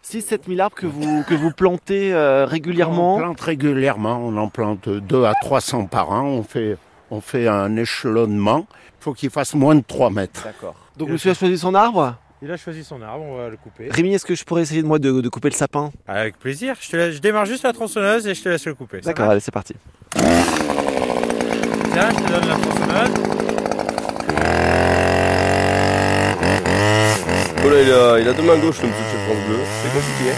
6-7 0.05 0.41
000 0.49 0.61
arbres 0.61 0.77
que 0.77 0.87
vous, 0.87 1.23
que 1.25 1.35
vous 1.35 1.51
plantez 1.51 2.13
euh, 2.13 2.45
On 2.47 2.49
régulièrement? 2.51 3.19
plante 3.19 3.41
régulièrement, 3.41 4.19
on 4.19 4.37
en 4.37 4.49
plante 4.49 4.89
2 4.89 5.25
à 5.25 5.35
300 5.41 5.87
par 5.87 6.11
an. 6.11 6.25
On 6.25 6.43
fait, 6.43 6.77
on 7.11 7.21
fait 7.21 7.49
un 7.49 7.77
échelonnement. 7.77 8.67
Il 9.01 9.03
faut 9.05 9.15
qu'il 9.15 9.31
fasse 9.31 9.55
moins 9.55 9.75
de 9.75 9.83
3 9.87 10.11
mètres. 10.11 10.45
D'accord. 10.45 10.75
Donc 10.97 11.09
monsieur 11.11 11.31
a 11.31 11.35
choisi 11.35 11.59
son 11.59 11.75
arbre? 11.75 12.15
Il 12.43 12.51
a 12.53 12.57
choisi 12.59 12.85
son 12.85 13.01
arbre, 13.01 13.25
on 13.25 13.37
va 13.39 13.49
le 13.49 13.57
couper. 13.57 13.89
Rémi, 13.91 14.13
est-ce 14.15 14.27
que 14.27 14.35
je 14.35 14.45
pourrais 14.45 14.63
essayer 14.63 14.83
de 14.83 14.87
moi 14.87 14.99
de, 14.99 15.21
de 15.23 15.29
couper 15.29 15.49
le 15.49 15.55
sapin? 15.55 15.91
Avec 16.07 16.39
plaisir, 16.39 16.77
je, 16.81 16.91
te 16.91 16.97
laisse- 16.97 17.15
je 17.17 17.21
démarre 17.21 17.47
juste 17.47 17.65
la 17.65 17.73
tronçonneuse 17.73 18.27
et 18.27 18.35
je 18.35 18.43
te 18.43 18.49
laisse 18.51 18.67
le 18.67 18.75
couper. 18.75 19.01
D'accord, 19.01 19.31
allez, 19.31 19.41
c'est 19.41 19.51
parti. 19.51 19.75
Tiens, 20.13 20.25
je 22.11 22.17
te 22.25 22.31
donne 22.31 22.49
la 22.49 22.57
tronçonneuse. 22.57 23.11
Oh 27.65 27.69
là, 27.71 27.81
il 27.83 27.91
a, 27.93 28.21
il 28.21 28.29
a 28.29 28.33
deux 28.35 28.43
mains 28.43 28.59
gauches 28.59 28.83
le 28.83 28.89
petit 28.89 29.17
France 29.27 29.39
Bleu, 29.49 29.57
c'est 29.83 29.89
compliqué. 29.93 30.31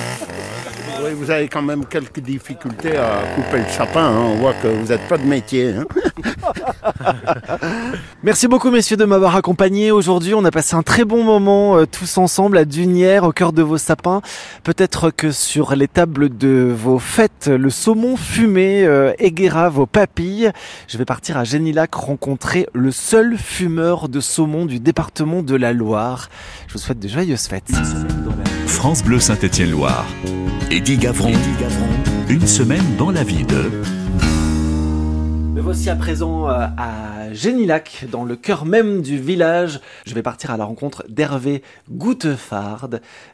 Oui, 1.04 1.10
vous 1.14 1.30
avez 1.30 1.48
quand 1.48 1.62
même 1.62 1.84
quelques 1.86 2.20
difficultés 2.20 2.96
à 2.96 3.22
couper 3.34 3.58
le 3.58 3.68
sapin. 3.70 4.04
hein. 4.06 4.18
On 4.32 4.34
voit 4.36 4.54
que 4.54 4.66
vous 4.68 4.86
n'êtes 4.88 5.06
pas 5.08 5.16
de 5.18 5.24
métier. 5.26 5.72
hein. 5.74 5.84
Merci 8.22 8.48
beaucoup 8.48 8.70
messieurs 8.70 8.96
de 8.96 9.04
m'avoir 9.04 9.36
accompagné 9.36 9.90
aujourd'hui. 9.90 10.34
On 10.34 10.44
a 10.44 10.50
passé 10.50 10.74
un 10.74 10.82
très 10.82 11.04
bon 11.04 11.24
moment 11.24 11.76
euh, 11.76 11.86
tous 11.86 12.18
ensemble 12.18 12.58
à 12.58 12.64
Dunière, 12.64 13.24
au 13.24 13.32
cœur 13.32 13.52
de 13.52 13.62
vos 13.62 13.78
sapins. 13.78 14.22
Peut-être 14.64 15.10
que 15.10 15.30
sur 15.30 15.74
les 15.74 15.88
tables 15.88 16.36
de 16.36 16.74
vos 16.76 16.98
fêtes, 16.98 17.48
le 17.48 17.70
saumon 17.70 18.16
fumé 18.16 18.84
euh, 18.84 19.12
égaiera 19.18 19.68
vos 19.68 19.86
papilles. 19.86 20.50
Je 20.88 20.98
vais 20.98 21.04
partir 21.04 21.36
à 21.36 21.44
Génilac 21.44 21.94
rencontrer 21.94 22.68
le 22.72 22.90
seul 22.90 23.36
fumeur 23.36 24.08
de 24.08 24.20
saumon 24.20 24.66
du 24.66 24.80
département 24.80 25.42
de 25.42 25.54
la 25.54 25.72
Loire. 25.72 26.28
Je 26.66 26.74
vous 26.74 26.78
souhaite 26.78 26.98
de 26.98 27.08
joyeuses 27.08 27.46
fêtes. 27.46 27.70
France 28.66 29.02
Bleu 29.02 29.20
Saint-Étienne-Loire. 29.20 30.06
Eddie 30.70 30.98
Gavron. 30.98 31.32
Une 32.28 32.46
semaine 32.46 32.96
dans 32.98 33.10
la 33.10 33.24
vie 33.24 33.44
de... 33.44 33.97
Me 35.58 35.62
voici 35.64 35.90
à 35.90 35.96
présent 35.96 36.48
euh, 36.48 36.68
à 36.76 37.32
Génilac, 37.32 38.06
dans 38.12 38.22
le 38.22 38.36
cœur 38.36 38.64
même 38.64 39.02
du 39.02 39.18
village. 39.18 39.80
Je 40.06 40.14
vais 40.14 40.22
partir 40.22 40.52
à 40.52 40.56
la 40.56 40.64
rencontre 40.64 41.04
d'Hervé 41.08 41.64
Goutefard, 41.90 42.88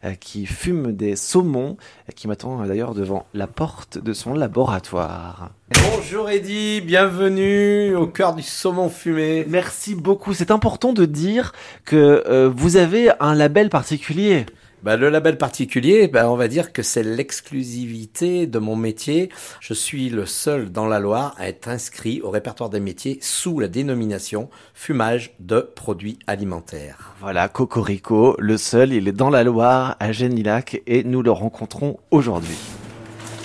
euh, 0.07 0.15
qui 0.15 0.47
fume 0.47 0.93
des 0.93 1.17
saumons, 1.17 1.77
euh, 2.09 2.13
qui 2.17 2.27
m'attend 2.27 2.65
d'ailleurs 2.65 2.95
devant 2.95 3.27
la 3.35 3.47
porte 3.47 3.99
de 3.99 4.15
son 4.15 4.33
laboratoire. 4.33 5.51
Bonjour 5.93 6.31
Eddy, 6.31 6.81
bienvenue 6.81 7.95
au 7.95 8.07
cœur 8.07 8.35
du 8.35 8.43
saumon 8.43 8.89
fumé. 8.89 9.45
Merci 9.47 9.95
beaucoup. 9.95 10.33
C'est 10.33 10.51
important 10.51 10.95
de 10.95 11.05
dire 11.05 11.53
que 11.85 12.51
vous 12.57 12.79
avez 12.79 13.11
un 13.21 13.35
label 13.35 13.69
particulier. 13.69 14.47
Bah, 14.85 14.99
le 14.99 15.09
label 15.09 15.39
particulier, 15.39 16.09
bah, 16.09 16.31
on 16.31 16.37
va 16.37 16.47
dire 16.47 16.71
que 16.75 16.83
c'est 16.83 17.03
l'exclusivité 17.03 18.47
de 18.47 18.59
mon 18.59 18.77
métier. 18.77 19.31
Je 19.61 19.73
suis 19.73 20.11
le 20.11 20.27
seul 20.27 20.71
dans 20.71 20.87
la 20.87 20.99
Loire 20.99 21.35
à 21.39 21.49
être 21.49 21.69
inscrit 21.69 22.21
au 22.21 22.29
répertoire 22.29 22.69
des 22.69 22.81
métiers 22.81 23.17
sous 23.23 23.61
la 23.61 23.69
dénomination 23.69 24.51
fumage 24.75 25.33
de 25.41 25.61
produits 25.61 26.19
alimentaires. 26.27 27.15
Voilà, 27.23 27.49
Cocorico, 27.49 28.37
le 28.39 28.59
seul, 28.59 28.93
il 28.93 29.09
est 29.09 29.13
dans 29.13 29.31
la 29.31 29.43
Loire, 29.43 29.97
à 30.01 30.13
Génilac, 30.13 30.83
et 30.87 31.03
nous 31.03 31.23
le 31.23 31.31
rencontrons 31.31 31.97
aujourd'hui. 32.11 32.59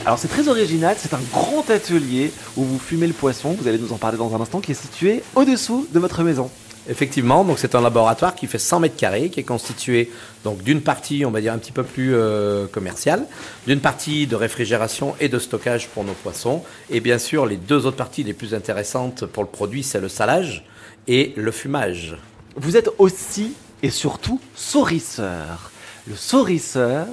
Alors 0.05 0.19
c'est 0.19 0.27
très 0.27 0.49
original, 0.49 0.97
c'est 0.99 1.13
un 1.13 1.21
grand 1.31 1.69
atelier 1.69 2.33
où 2.57 2.65
vous 2.65 2.79
fumez 2.79 3.07
le 3.07 3.13
poisson, 3.13 3.53
vous 3.53 3.69
allez 3.69 3.79
nous 3.79 3.93
en 3.93 3.97
parler 3.97 4.17
dans 4.17 4.35
un 4.35 4.41
instant, 4.41 4.59
qui 4.59 4.71
est 4.71 4.81
situé 4.81 5.23
au-dessous 5.35 5.87
de 5.93 5.99
votre 5.99 6.21
maison. 6.21 6.49
Effectivement, 6.89 7.45
donc 7.45 7.59
c'est 7.59 7.75
un 7.75 7.81
laboratoire 7.81 8.33
qui 8.33 8.47
fait 8.47 8.57
100 8.57 8.79
mètres 8.79 8.95
carrés, 8.95 9.29
qui 9.29 9.39
est 9.39 9.43
constitué 9.43 10.09
donc 10.43 10.63
d'une 10.63 10.81
partie, 10.81 11.23
on 11.23 11.29
va 11.29 11.39
dire 11.39 11.53
un 11.53 11.59
petit 11.59 11.71
peu 11.71 11.83
plus 11.83 12.15
euh, 12.15 12.65
commerciale, 12.65 13.27
d'une 13.67 13.79
partie 13.79 14.25
de 14.25 14.35
réfrigération 14.35 15.13
et 15.19 15.29
de 15.29 15.37
stockage 15.37 15.87
pour 15.89 16.03
nos 16.03 16.13
poissons, 16.13 16.63
et 16.89 16.99
bien 16.99 17.19
sûr 17.19 17.45
les 17.45 17.57
deux 17.57 17.85
autres 17.85 17.97
parties 17.97 18.23
les 18.23 18.33
plus 18.33 18.55
intéressantes 18.55 19.25
pour 19.27 19.43
le 19.43 19.49
produit, 19.49 19.83
c'est 19.83 19.99
le 19.99 20.09
salage 20.09 20.65
et 21.07 21.33
le 21.35 21.51
fumage. 21.51 22.17
Vous 22.55 22.75
êtes 22.75 22.89
aussi 22.97 23.53
et 23.83 23.91
surtout 23.91 24.41
saurisseur. 24.55 25.71
Le 26.07 26.15
saurisseur, 26.15 27.05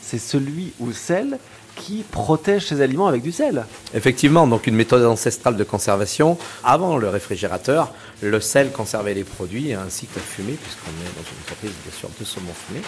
c'est 0.00 0.18
celui 0.18 0.72
ou 0.80 0.92
celle 0.92 1.38
qui 1.76 2.04
protège 2.10 2.66
ses 2.66 2.80
aliments 2.80 3.06
avec 3.06 3.22
du 3.22 3.32
sel. 3.32 3.64
Effectivement, 3.94 4.46
donc 4.46 4.66
une 4.66 4.74
méthode 4.74 5.04
ancestrale 5.04 5.56
de 5.56 5.64
conservation. 5.64 6.38
Avant 6.64 6.96
le 6.96 7.08
réfrigérateur, 7.08 7.92
le 8.20 8.40
sel 8.40 8.70
conservait 8.70 9.14
les 9.14 9.24
produits 9.24 9.72
ainsi 9.72 10.06
que 10.06 10.16
la 10.16 10.22
fumée, 10.22 10.58
puisqu'on 10.60 10.90
est 10.90 11.14
dans 11.16 11.28
une 11.28 11.40
entreprise 11.42 11.72
bien 11.84 11.98
sûr 11.98 12.08
de 12.18 12.24
saumon 12.24 12.52
fumé. 12.66 12.80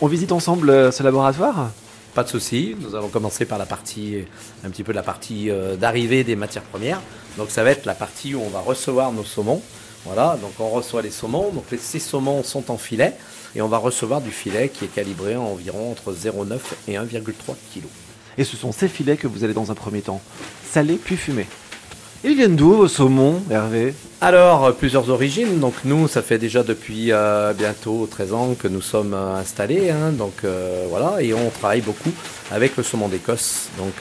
On 0.00 0.06
visite 0.06 0.32
ensemble 0.32 0.70
euh, 0.70 0.90
ce 0.90 1.02
laboratoire? 1.02 1.70
Pas 2.14 2.24
de 2.24 2.28
souci, 2.28 2.76
nous 2.78 2.94
allons 2.94 3.08
commencer 3.08 3.46
par 3.46 3.56
la 3.56 3.64
partie, 3.64 4.18
un 4.64 4.70
petit 4.70 4.84
peu 4.84 4.92
la 4.92 5.02
partie 5.02 5.50
euh, 5.50 5.76
d'arrivée 5.76 6.24
des 6.24 6.36
matières 6.36 6.64
premières. 6.64 7.00
Donc 7.38 7.50
ça 7.50 7.64
va 7.64 7.70
être 7.70 7.86
la 7.86 7.94
partie 7.94 8.34
où 8.34 8.42
on 8.42 8.50
va 8.50 8.60
recevoir 8.60 9.12
nos 9.12 9.24
saumons. 9.24 9.62
Voilà, 10.04 10.36
donc 10.42 10.52
on 10.58 10.68
reçoit 10.68 11.00
les 11.00 11.10
saumons. 11.10 11.50
Donc 11.52 11.64
ces 11.78 11.98
saumons 12.00 12.42
sont 12.42 12.70
en 12.70 12.76
filet 12.76 13.14
et 13.54 13.62
on 13.62 13.68
va 13.68 13.78
recevoir 13.78 14.20
du 14.20 14.30
filet 14.30 14.68
qui 14.68 14.84
est 14.84 14.88
calibré 14.88 15.36
en 15.36 15.44
environ 15.44 15.92
entre 15.92 16.12
0,9 16.12 16.58
et 16.88 16.94
1,3 16.94 17.54
kg. 17.72 17.84
Et 18.38 18.44
ce 18.44 18.56
sont 18.56 18.72
ces 18.72 18.88
filets 18.88 19.16
que 19.16 19.26
vous 19.26 19.44
allez 19.44 19.54
dans 19.54 19.70
un 19.70 19.74
premier 19.74 20.00
temps 20.00 20.20
saler 20.70 20.98
puis 21.02 21.16
fumer. 21.16 21.46
Ils 22.24 22.36
viennent 22.36 22.54
d'où 22.54 22.74
vos 22.74 22.86
saumons, 22.86 23.42
Hervé? 23.50 23.94
Alors, 24.20 24.66
euh, 24.66 24.70
plusieurs 24.70 25.10
origines. 25.10 25.58
Donc, 25.58 25.74
nous, 25.84 26.06
ça 26.06 26.22
fait 26.22 26.38
déjà 26.38 26.62
depuis 26.62 27.10
euh, 27.10 27.52
bientôt 27.52 28.06
13 28.08 28.32
ans 28.32 28.54
que 28.56 28.68
nous 28.68 28.80
sommes 28.80 29.12
euh, 29.12 29.34
installés. 29.34 29.90
hein. 29.90 30.12
donc, 30.12 30.44
voilà. 30.88 31.20
Et 31.20 31.34
on 31.34 31.50
travaille 31.50 31.80
beaucoup 31.80 32.12
avec 32.52 32.76
le 32.76 32.84
saumon 32.84 33.08
d'Écosse. 33.08 33.70
Donc, 33.76 33.94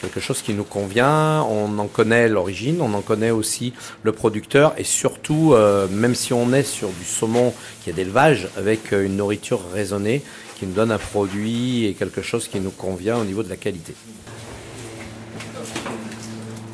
quelque 0.00 0.18
chose 0.18 0.42
qui 0.42 0.52
nous 0.52 0.64
convient. 0.64 1.42
On 1.48 1.78
en 1.78 1.86
connaît 1.86 2.28
l'origine, 2.28 2.80
on 2.80 2.92
en 2.92 3.02
connaît 3.02 3.30
aussi 3.30 3.72
le 4.02 4.10
producteur. 4.10 4.74
Et 4.76 4.82
surtout, 4.84 5.54
même 5.92 6.16
si 6.16 6.32
on 6.32 6.52
est 6.52 6.64
sur 6.64 6.88
du 6.88 7.04
saumon 7.04 7.54
qui 7.84 7.90
est 7.90 7.92
d'élevage, 7.92 8.48
avec 8.56 8.90
une 8.90 9.16
nourriture 9.16 9.60
raisonnée, 9.72 10.22
qui 10.58 10.66
nous 10.66 10.72
donne 10.74 10.90
un 10.90 10.98
produit 10.98 11.86
et 11.86 11.94
quelque 11.94 12.22
chose 12.22 12.48
qui 12.48 12.60
nous 12.60 12.70
convient 12.70 13.16
au 13.16 13.24
niveau 13.24 13.42
de 13.42 13.48
la 13.48 13.56
qualité. 13.56 13.94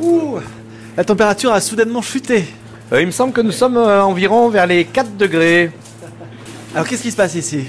Ouh, 0.00 0.38
la 0.96 1.04
température 1.04 1.52
a 1.52 1.60
soudainement 1.60 2.02
chuté. 2.02 2.46
Euh, 2.92 3.00
il 3.00 3.06
me 3.06 3.12
semble 3.12 3.32
que 3.32 3.40
nous 3.40 3.52
sommes 3.52 3.76
euh, 3.76 4.02
environ 4.02 4.48
vers 4.48 4.66
les 4.66 4.84
4 4.84 5.16
degrés. 5.16 5.70
Alors 6.74 6.88
qu'est-ce 6.88 7.02
qui 7.02 7.10
se 7.10 7.16
passe 7.16 7.34
ici? 7.34 7.66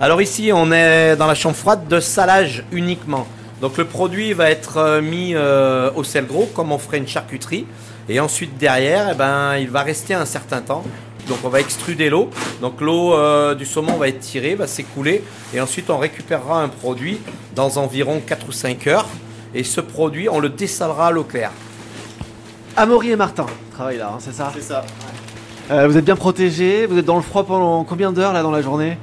Alors 0.00 0.22
ici, 0.22 0.50
on 0.54 0.72
est 0.72 1.16
dans 1.16 1.26
la 1.26 1.34
chambre 1.34 1.56
froide 1.56 1.86
de 1.88 2.00
salage 2.00 2.64
uniquement. 2.72 3.26
Donc 3.60 3.76
le 3.76 3.84
produit 3.84 4.32
va 4.32 4.50
être 4.50 4.78
euh, 4.78 5.02
mis 5.02 5.34
euh, 5.34 5.90
au 5.94 6.04
sel 6.04 6.26
gros 6.26 6.46
comme 6.54 6.72
on 6.72 6.78
ferait 6.78 6.98
une 6.98 7.08
charcuterie. 7.08 7.66
Et 8.08 8.18
ensuite 8.18 8.56
derrière, 8.56 9.10
eh 9.12 9.14
ben, 9.14 9.56
il 9.56 9.68
va 9.68 9.82
rester 9.82 10.14
un 10.14 10.24
certain 10.24 10.62
temps. 10.62 10.82
Donc 11.28 11.38
on 11.44 11.48
va 11.48 11.60
extruder 11.60 12.10
l'eau. 12.10 12.30
Donc 12.60 12.80
l'eau 12.80 13.14
euh, 13.14 13.54
du 13.54 13.66
saumon 13.66 13.96
va 13.96 14.08
être 14.08 14.20
tirée, 14.20 14.54
va 14.54 14.66
s'écouler. 14.66 15.22
Et 15.54 15.60
ensuite 15.60 15.90
on 15.90 15.98
récupérera 15.98 16.62
un 16.62 16.68
produit 16.68 17.18
dans 17.54 17.78
environ 17.78 18.20
4 18.26 18.48
ou 18.48 18.52
5 18.52 18.86
heures. 18.86 19.06
Et 19.54 19.64
ce 19.64 19.80
produit, 19.80 20.28
on 20.28 20.38
le 20.38 20.48
dessalera 20.48 21.08
à 21.08 21.10
l'eau 21.10 21.24
claire. 21.24 21.50
Amaury 22.76 23.10
et 23.10 23.16
Martin 23.16 23.46
travaillent 23.72 23.98
là, 23.98 24.12
hein, 24.14 24.18
c'est 24.20 24.32
ça? 24.32 24.52
C'est 24.54 24.62
ça. 24.62 24.84
Euh, 25.70 25.88
Vous 25.88 25.96
êtes 25.96 26.04
bien 26.04 26.16
protégés, 26.16 26.86
vous 26.86 26.96
êtes 26.98 27.04
dans 27.04 27.16
le 27.16 27.22
froid 27.22 27.44
pendant 27.44 27.82
combien 27.84 28.12
d'heures 28.12 28.32
là 28.32 28.42
dans 28.42 28.50
la 28.52 28.62
journée? 28.62 28.96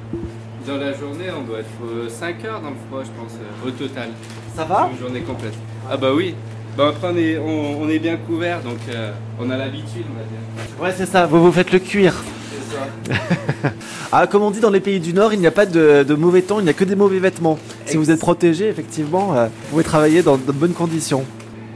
Dans 0.66 0.76
la 0.76 0.92
journée, 0.92 1.26
on 1.36 1.42
doit 1.42 1.60
être 1.60 2.10
5 2.10 2.44
heures 2.44 2.60
dans 2.60 2.70
le 2.70 2.76
froid, 2.88 3.02
je 3.02 3.10
pense, 3.20 3.32
euh, 3.34 3.68
au 3.68 3.70
total. 3.70 4.08
Ça 4.56 4.64
va? 4.64 4.88
Une 4.92 4.98
journée 4.98 5.20
complète. 5.20 5.54
Ah 5.90 5.96
bah 5.96 6.10
oui. 6.14 6.34
Bah 6.78 6.90
après, 6.90 7.08
on 7.12 7.16
est, 7.16 7.36
on, 7.38 7.82
on 7.82 7.88
est 7.88 7.98
bien 7.98 8.16
couvert, 8.16 8.62
donc 8.62 8.78
euh, 8.88 9.10
on 9.40 9.50
a 9.50 9.56
l'habitude, 9.56 10.04
on 10.08 10.14
va 10.14 10.22
dire. 10.22 10.80
Ouais 10.80 10.94
c'est 10.96 11.10
ça, 11.10 11.26
vous 11.26 11.42
vous 11.42 11.50
faites 11.50 11.72
le 11.72 11.80
cuir. 11.80 12.14
C'est 12.52 12.76
ça. 12.76 13.72
Ah 14.12 14.28
comme 14.28 14.42
on 14.42 14.52
dit 14.52 14.60
dans 14.60 14.70
les 14.70 14.78
pays 14.78 15.00
du 15.00 15.12
Nord, 15.12 15.34
il 15.34 15.40
n'y 15.40 15.48
a 15.48 15.50
pas 15.50 15.66
de, 15.66 16.04
de 16.04 16.14
mauvais 16.14 16.40
temps, 16.40 16.60
il 16.60 16.62
n'y 16.62 16.70
a 16.70 16.74
que 16.74 16.84
des 16.84 16.94
mauvais 16.94 17.18
vêtements. 17.18 17.58
Si 17.84 17.96
vous 17.96 18.12
êtes 18.12 18.20
protégé, 18.20 18.68
effectivement, 18.68 19.34
euh, 19.34 19.46
vous 19.46 19.70
pouvez 19.70 19.82
travailler 19.82 20.22
dans 20.22 20.36
de 20.36 20.52
bonnes 20.52 20.72
conditions. 20.72 21.24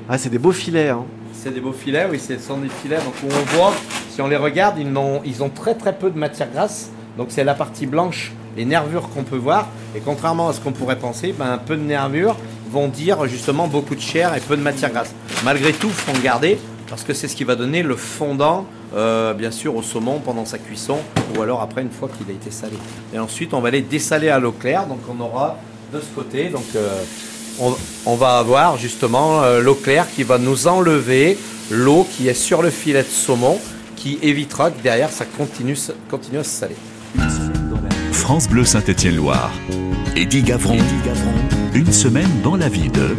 Ah 0.08 0.18
c'est 0.18 0.30
des 0.30 0.38
beaux 0.38 0.52
filets 0.52 0.90
hein. 0.90 1.04
C'est 1.34 1.52
des 1.52 1.60
beaux 1.60 1.72
filets, 1.72 2.06
oui, 2.08 2.20
ce 2.20 2.38
sont 2.38 2.58
des 2.58 2.68
filets. 2.68 2.98
Donc 2.98 3.14
on 3.24 3.56
voit, 3.56 3.72
si 4.08 4.22
on 4.22 4.28
les 4.28 4.36
regarde, 4.36 4.78
ils 4.78 4.96
ont, 4.96 5.20
ils 5.24 5.42
ont 5.42 5.48
très 5.50 5.74
très 5.74 5.94
peu 5.94 6.10
de 6.10 6.18
matière 6.18 6.48
grasse. 6.52 6.90
Donc 7.18 7.26
c'est 7.30 7.42
la 7.42 7.54
partie 7.54 7.86
blanche, 7.86 8.30
les 8.56 8.64
nervures 8.64 9.08
qu'on 9.08 9.24
peut 9.24 9.36
voir. 9.36 9.66
Et 9.96 10.00
contrairement 10.00 10.48
à 10.48 10.52
ce 10.52 10.60
qu'on 10.60 10.72
pourrait 10.72 11.00
penser, 11.00 11.34
ben, 11.36 11.50
un 11.50 11.58
peu 11.58 11.74
de 11.74 11.82
nervures 11.82 12.36
vont 12.72 12.88
dire 12.88 13.26
justement 13.26 13.68
beaucoup 13.68 13.94
de 13.94 14.00
chair 14.00 14.34
et 14.34 14.40
peu 14.40 14.56
de 14.56 14.62
matière 14.62 14.90
grasse. 14.90 15.14
Malgré 15.44 15.72
tout, 15.72 15.90
faut 15.90 16.16
en 16.16 16.20
garder 16.20 16.58
parce 16.88 17.04
que 17.04 17.14
c'est 17.14 17.28
ce 17.28 17.36
qui 17.36 17.44
va 17.44 17.54
donner 17.54 17.82
le 17.82 17.96
fondant, 17.96 18.66
euh, 18.94 19.32
bien 19.34 19.50
sûr, 19.50 19.76
au 19.76 19.82
saumon 19.82 20.18
pendant 20.18 20.44
sa 20.44 20.58
cuisson 20.58 20.98
ou 21.34 21.42
alors 21.42 21.60
après 21.60 21.82
une 21.82 21.90
fois 21.90 22.08
qu'il 22.08 22.28
a 22.28 22.36
été 22.36 22.50
salé. 22.50 22.76
Et 23.14 23.18
ensuite, 23.18 23.54
on 23.54 23.60
va 23.60 23.70
les 23.70 23.82
dessaler 23.82 24.28
à 24.28 24.38
l'eau 24.38 24.52
claire. 24.52 24.86
Donc 24.86 24.98
on 25.08 25.22
aura 25.22 25.58
de 25.92 26.00
ce 26.00 26.06
côté, 26.14 26.48
donc 26.48 26.64
euh, 26.74 27.02
on, 28.06 28.16
va 28.16 28.38
avoir 28.38 28.78
justement 28.78 29.42
euh, 29.42 29.60
l'eau 29.60 29.74
claire 29.74 30.06
qui 30.14 30.22
va 30.22 30.38
nous 30.38 30.66
enlever 30.66 31.38
l'eau 31.70 32.06
qui 32.10 32.28
est 32.28 32.34
sur 32.34 32.62
le 32.62 32.70
filet 32.70 33.02
de 33.02 33.08
saumon 33.08 33.58
qui 33.96 34.18
évitera 34.22 34.70
que 34.70 34.82
derrière 34.82 35.10
ça 35.10 35.24
continue, 35.24 35.76
à 36.38 36.44
se 36.44 36.50
saler. 36.50 36.76
France 38.12 38.48
Bleu 38.48 38.64
Saint-Étienne-Loire. 38.64 39.50
Eddie 40.16 40.42
Gavron. 40.42 40.78
Une 41.74 41.90
semaine 41.90 42.42
dans 42.44 42.54
la 42.54 42.68
vie 42.68 42.90
de... 42.90 43.16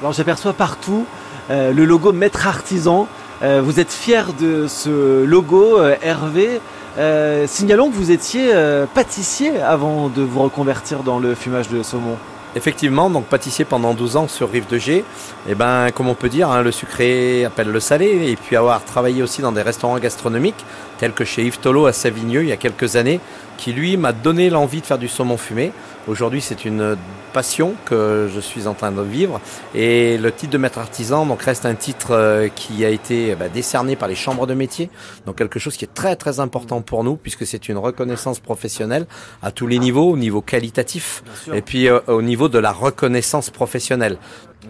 Alors 0.00 0.12
j'aperçois 0.12 0.54
partout 0.54 1.06
euh, 1.50 1.72
le 1.72 1.84
logo 1.84 2.12
Maître 2.12 2.48
Artisan. 2.48 3.06
Euh, 3.42 3.62
vous 3.64 3.78
êtes 3.78 3.92
fier 3.92 4.32
de 4.32 4.66
ce 4.66 5.24
logo 5.24 5.78
euh, 5.78 5.94
Hervé. 6.02 6.60
Euh, 6.98 7.46
signalons 7.46 7.88
que 7.88 7.94
vous 7.94 8.10
étiez 8.10 8.50
euh, 8.52 8.86
pâtissier 8.92 9.60
avant 9.60 10.08
de 10.08 10.22
vous 10.22 10.42
reconvertir 10.42 11.04
dans 11.04 11.20
le 11.20 11.36
fumage 11.36 11.68
de 11.68 11.84
saumon. 11.84 12.16
Effectivement, 12.56 13.10
donc 13.10 13.26
pâtissier 13.26 13.66
pendant 13.66 13.92
12 13.92 14.16
ans 14.16 14.28
sur 14.28 14.50
Rive 14.50 14.66
de 14.66 14.78
G, 14.78 15.04
et 15.46 15.54
ben 15.54 15.90
comme 15.94 16.08
on 16.08 16.14
peut 16.14 16.30
dire, 16.30 16.50
hein, 16.50 16.62
le 16.62 16.72
sucré 16.72 17.44
appelle 17.44 17.68
le 17.68 17.80
salé, 17.80 18.30
et 18.30 18.36
puis 18.36 18.56
avoir 18.56 18.82
travaillé 18.82 19.22
aussi 19.22 19.42
dans 19.42 19.52
des 19.52 19.60
restaurants 19.60 19.98
gastronomiques, 19.98 20.64
tels 20.96 21.12
que 21.12 21.26
chez 21.26 21.44
Yves 21.44 21.58
Tolo 21.58 21.84
à 21.84 21.92
Savigneux 21.92 22.44
il 22.44 22.48
y 22.48 22.52
a 22.52 22.56
quelques 22.56 22.96
années, 22.96 23.20
qui 23.56 23.72
lui 23.72 23.96
m'a 23.96 24.12
donné 24.12 24.50
l'envie 24.50 24.80
de 24.80 24.86
faire 24.86 24.98
du 24.98 25.08
saumon 25.08 25.36
fumé. 25.36 25.72
Aujourd'hui, 26.08 26.40
c'est 26.40 26.64
une 26.64 26.96
passion 27.32 27.74
que 27.84 28.30
je 28.32 28.40
suis 28.40 28.66
en 28.66 28.74
train 28.74 28.92
de 28.92 29.02
vivre, 29.02 29.40
et 29.74 30.16
le 30.18 30.32
titre 30.32 30.52
de 30.52 30.58
maître 30.58 30.78
artisan 30.78 31.26
donc 31.26 31.42
reste 31.42 31.66
un 31.66 31.74
titre 31.74 32.12
euh, 32.12 32.48
qui 32.48 32.84
a 32.84 32.88
été 32.88 33.34
bah, 33.34 33.48
décerné 33.48 33.96
par 33.96 34.08
les 34.08 34.14
chambres 34.14 34.46
de 34.46 34.54
métier, 34.54 34.88
donc 35.26 35.36
quelque 35.36 35.58
chose 35.58 35.76
qui 35.76 35.84
est 35.84 35.92
très 35.92 36.16
très 36.16 36.40
important 36.40 36.80
pour 36.80 37.04
nous 37.04 37.16
puisque 37.16 37.44
c'est 37.44 37.68
une 37.68 37.76
reconnaissance 37.76 38.38
professionnelle 38.38 39.06
à 39.42 39.50
tous 39.50 39.66
les 39.66 39.78
niveaux, 39.78 40.10
au 40.12 40.16
niveau 40.16 40.40
qualitatif, 40.40 41.22
et 41.52 41.60
puis 41.60 41.88
euh, 41.88 41.98
au 42.06 42.22
niveau 42.22 42.48
de 42.48 42.58
la 42.58 42.72
reconnaissance 42.72 43.50
professionnelle. 43.50 44.16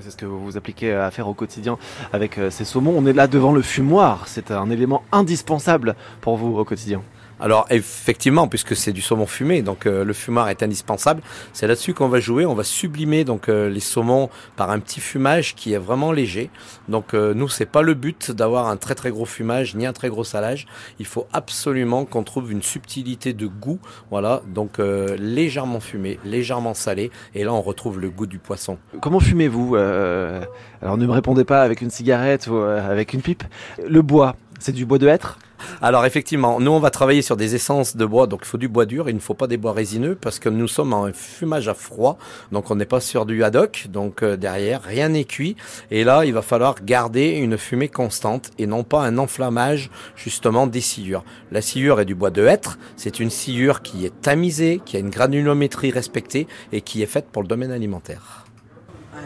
C'est 0.01 0.11
ce 0.11 0.17
que 0.17 0.27
vous 0.27 0.45
vous 0.45 0.57
appliquez 0.57 0.93
à 0.93 1.11
faire 1.11 1.29
au 1.29 1.35
quotidien 1.35 1.79
avec 2.13 2.39
euh, 2.39 2.51
ces 2.51 2.65
saumons. 2.65 2.95
On 2.97 3.07
est 3.07 3.13
là 3.13 3.27
devant 3.27 3.53
le 3.53 3.63
fumoir. 3.63 4.25
C'est 4.27 4.51
un 4.51 4.71
élément 4.71 5.03
indispensable 5.13 5.95
pour 6.21 6.37
vous 6.37 6.57
au 6.57 6.65
quotidien. 6.65 7.03
Alors 7.39 7.67
effectivement, 7.69 8.49
puisque 8.49 8.75
c'est 8.75 8.93
du 8.93 9.03
saumon 9.03 9.27
fumé, 9.27 9.61
donc 9.61 9.85
euh, 9.85 10.05
le 10.05 10.13
fumoir 10.15 10.49
est 10.49 10.63
indispensable. 10.63 11.23
C'est 11.53 11.67
là-dessus 11.67 11.93
qu'on 11.93 12.09
va 12.09 12.19
jouer. 12.19 12.47
On 12.47 12.55
va 12.55 12.65
sublimer 12.65 13.25
donc 13.25 13.49
euh, 13.49 13.69
les 13.69 13.81
saumons 13.81 14.31
par 14.57 14.71
un 14.71 14.79
petit 14.79 15.01
fumage 15.01 15.55
qui 15.55 15.75
est 15.75 15.79
vraiment 15.79 16.13
léger. 16.13 16.49
Donc 16.89 17.13
euh, 17.13 17.35
nous, 17.35 17.49
c'est 17.49 17.67
pas 17.67 17.83
le 17.83 17.93
but 17.93 18.31
d'avoir 18.31 18.69
un 18.69 18.79
très 18.79 18.95
très 18.95 19.11
gros 19.11 19.27
fumage 19.27 19.75
ni 19.75 19.85
un 19.85 19.93
très 19.93 20.09
gros 20.09 20.25
salage. 20.25 20.67
Il 20.99 21.05
faut 21.05 21.27
absolument 21.35 22.07
qu'on 22.07 22.23
trouve 22.23 22.51
une 22.51 22.63
subtilité 22.63 23.35
de 23.35 23.47
goût. 23.47 23.81
Voilà, 24.11 24.41
donc 24.55 24.79
euh, 24.79 25.17
légèrement 25.19 25.81
fumé, 25.81 26.19
légèrement 26.25 26.73
salé, 26.73 27.11
et 27.35 27.45
là 27.45 27.53
on 27.53 27.61
retrouve 27.61 28.01
le 28.01 28.09
goût 28.09 28.27
du 28.27 28.39
poisson. 28.39 28.79
Comment 29.03 29.21
fumez-vous 29.21 29.77
Alors 29.77 30.97
ne 30.97 31.07
me 31.07 31.13
répondez 31.13 31.45
pas 31.45 31.63
avec 31.63 31.83
une 31.83 31.91
cigarette 31.91 32.47
ou 32.47 32.57
avec 32.57 33.13
une 33.13 33.21
pipe. 33.21 33.45
Le 33.87 34.01
bois, 34.03 34.37
c'est 34.59 34.73
du 34.73 34.87
bois 34.87 34.99
de 34.99 35.07
hêtre? 35.07 35.39
Alors 35.83 36.05
effectivement, 36.05 36.61
nous 36.61 36.71
on 36.71 36.81
va 36.81 36.91
travailler 36.91 37.23
sur 37.23 37.37
des 37.37 37.55
essences 37.55 37.97
de 37.97 38.05
bois, 38.05 38.27
donc 38.27 38.41
il 38.43 38.47
faut 38.47 38.59
du 38.59 38.69
bois 38.69 38.87
dur, 38.87 39.09
il 39.09 39.15
ne 39.15 39.21
faut 39.21 39.35
pas 39.35 39.47
des 39.47 39.57
bois 39.57 39.73
résineux 39.73 40.15
parce 40.15 40.39
que 40.39 40.49
nous 40.49 40.69
sommes 40.69 40.93
en 40.93 41.13
fumage 41.13 41.69
à 41.69 41.75
froid, 41.75 42.19
donc 42.53 42.71
on 42.71 42.77
n'est 42.77 42.87
pas 42.87 43.01
sur 43.01 43.27
du 43.27 43.43
haddock, 43.45 43.87
donc 43.91 44.23
euh, 44.23 44.37
derrière 44.37 44.83
rien 44.83 45.11
n'est 45.11 45.25
cuit, 45.25 45.57
et 45.91 46.05
là 46.05 46.25
il 46.25 46.33
va 46.33 46.43
falloir 46.43 46.77
garder 46.83 47.31
une 47.31 47.59
fumée 47.59 47.89
constante 47.89 48.51
et 48.59 48.67
non 48.67 48.85
pas 48.85 49.03
un 49.03 49.19
enflammage 49.19 49.91
justement 50.17 50.67
des 50.67 50.81
sciures. 50.81 51.25
La 51.53 51.63
sciure 51.63 52.01
est 52.01 52.05
du 52.05 52.15
bois 52.15 52.31
de 52.31 52.47
hêtre, 52.47 52.79
c'est 52.97 53.21
une 53.21 53.31
sciure 53.31 53.83
qui 53.83 54.07
est 54.07 54.21
tamisée, 54.21 54.81
qui 54.85 54.97
a 54.97 55.01
une 55.01 55.11
granulométrie 55.11 55.91
respectée 55.91 56.47
et 56.73 56.81
qui 56.81 57.03
est 57.03 57.07
faite 57.07 57.27
pour 57.31 57.43
le 57.43 57.49
domaine 57.49 57.71
alimentaire. 57.71 58.45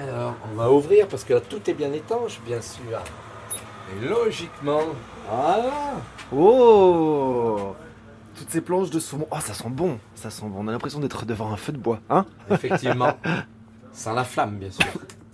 Alors 0.02 0.34
on 0.52 0.56
va 0.56 0.70
ouvrir 0.70 1.08
parce 1.08 1.24
que 1.24 1.34
là, 1.34 1.40
tout 1.40 1.68
est 1.68 1.74
bien 1.74 1.92
étanche 1.92 2.40
bien 2.46 2.60
sûr. 2.60 3.00
Logiquement, 4.08 4.82
voilà. 5.30 5.72
Oh 6.34 7.74
Toutes 8.36 8.50
ces 8.50 8.60
planches 8.60 8.90
de 8.90 8.98
saumon. 8.98 9.26
Oh, 9.30 9.36
ça 9.40 9.54
sent 9.54 9.68
bon. 9.70 9.98
Ça 10.14 10.30
sent 10.30 10.46
bon. 10.46 10.64
On 10.64 10.68
a 10.68 10.72
l'impression 10.72 11.00
d'être 11.00 11.24
devant 11.24 11.52
un 11.52 11.56
feu 11.56 11.72
de 11.72 11.78
bois. 11.78 12.00
Hein 12.10 12.26
Effectivement. 12.50 13.12
Sans 13.92 14.12
la 14.12 14.24
flamme, 14.24 14.58
bien 14.58 14.70
sûr. 14.70 14.86